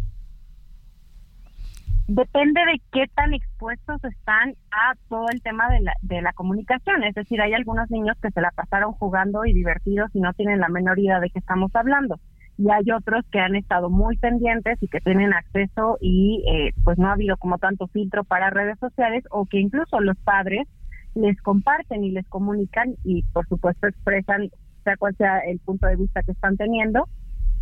[2.09, 7.04] Depende de qué tan expuestos están a todo el tema de la, de la comunicación.
[7.04, 10.59] Es decir, hay algunos niños que se la pasaron jugando y divertidos y no tienen
[10.59, 12.18] la menor idea de qué estamos hablando.
[12.56, 16.96] Y hay otros que han estado muy pendientes y que tienen acceso y eh, pues
[16.96, 20.66] no ha habido como tanto filtro para redes sociales o que incluso los padres
[21.14, 24.48] les comparten y les comunican y por supuesto expresan,
[24.82, 27.06] sea cual sea el punto de vista que están teniendo,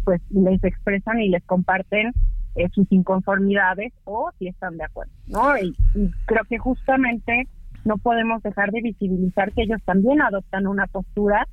[0.04, 2.12] pues les expresan y les comparten
[2.56, 5.56] eh, sus inconformidades o si están de acuerdo, ¿no?
[5.58, 5.76] Y,
[6.24, 7.48] creo que justamente
[7.84, 11.46] no podemos dejar de visibilizar que ellos también adoptan una postura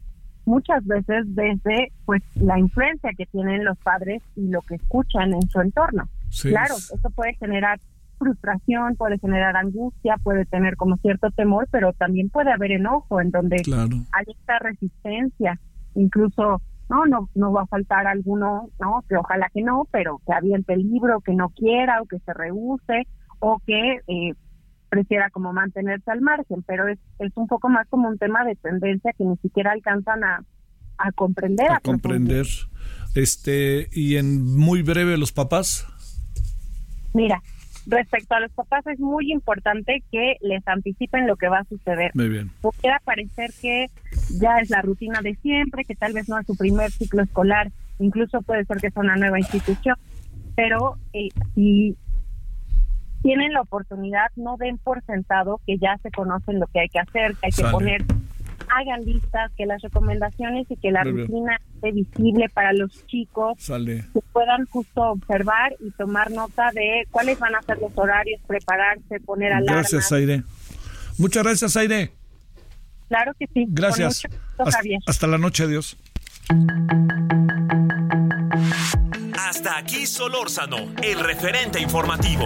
[0.45, 5.47] muchas veces desde pues la influencia que tienen los padres y lo que escuchan en
[5.49, 6.07] su entorno.
[6.41, 7.79] Claro, eso puede generar
[8.17, 13.31] frustración, puede generar angustia, puede tener como cierto temor, pero también puede haber enojo en
[13.31, 15.59] donde hay esta resistencia,
[15.95, 20.34] incluso no, no, no va a faltar alguno, no, que ojalá que no, pero que
[20.34, 23.07] aviente el libro, que no quiera o que se rehúse
[23.39, 24.34] o que eh,
[24.89, 28.55] prefiera como mantenerse al margen, pero es, es un poco más como un tema de
[28.55, 30.43] tendencia que ni siquiera alcanzan a,
[30.97, 31.71] a comprender.
[31.71, 32.45] A, comprender.
[33.15, 35.88] Este, y en muy breve, los papás.
[37.13, 37.41] Mira,
[37.86, 42.11] Respecto a los papás es muy importante que les anticipen lo que va a suceder.
[42.13, 42.49] Muy bien.
[42.61, 43.88] Puede parecer que
[44.39, 47.71] ya es la rutina de siempre, que tal vez no es su primer ciclo escolar,
[47.99, 49.95] incluso puede ser que sea una nueva institución,
[50.55, 51.97] pero eh, si
[53.21, 56.99] tienen la oportunidad, no den por sentado que ya se conocen lo que hay que
[56.99, 58.03] hacer, que hay que poner
[58.69, 64.21] hagan listas, que las recomendaciones y que la rutina esté visible para los chicos, que
[64.31, 69.51] puedan justo observar y tomar nota de cuáles van a ser los horarios, prepararse, poner
[69.51, 69.91] alarmas.
[69.91, 70.43] Gracias, Aire.
[71.17, 72.11] Muchas gracias, Aire.
[73.09, 73.65] Claro que sí.
[73.69, 74.23] Gracias.
[74.57, 75.97] hasta, hasta la noche, adiós.
[79.38, 82.45] Hasta aquí Solórzano, el referente informativo.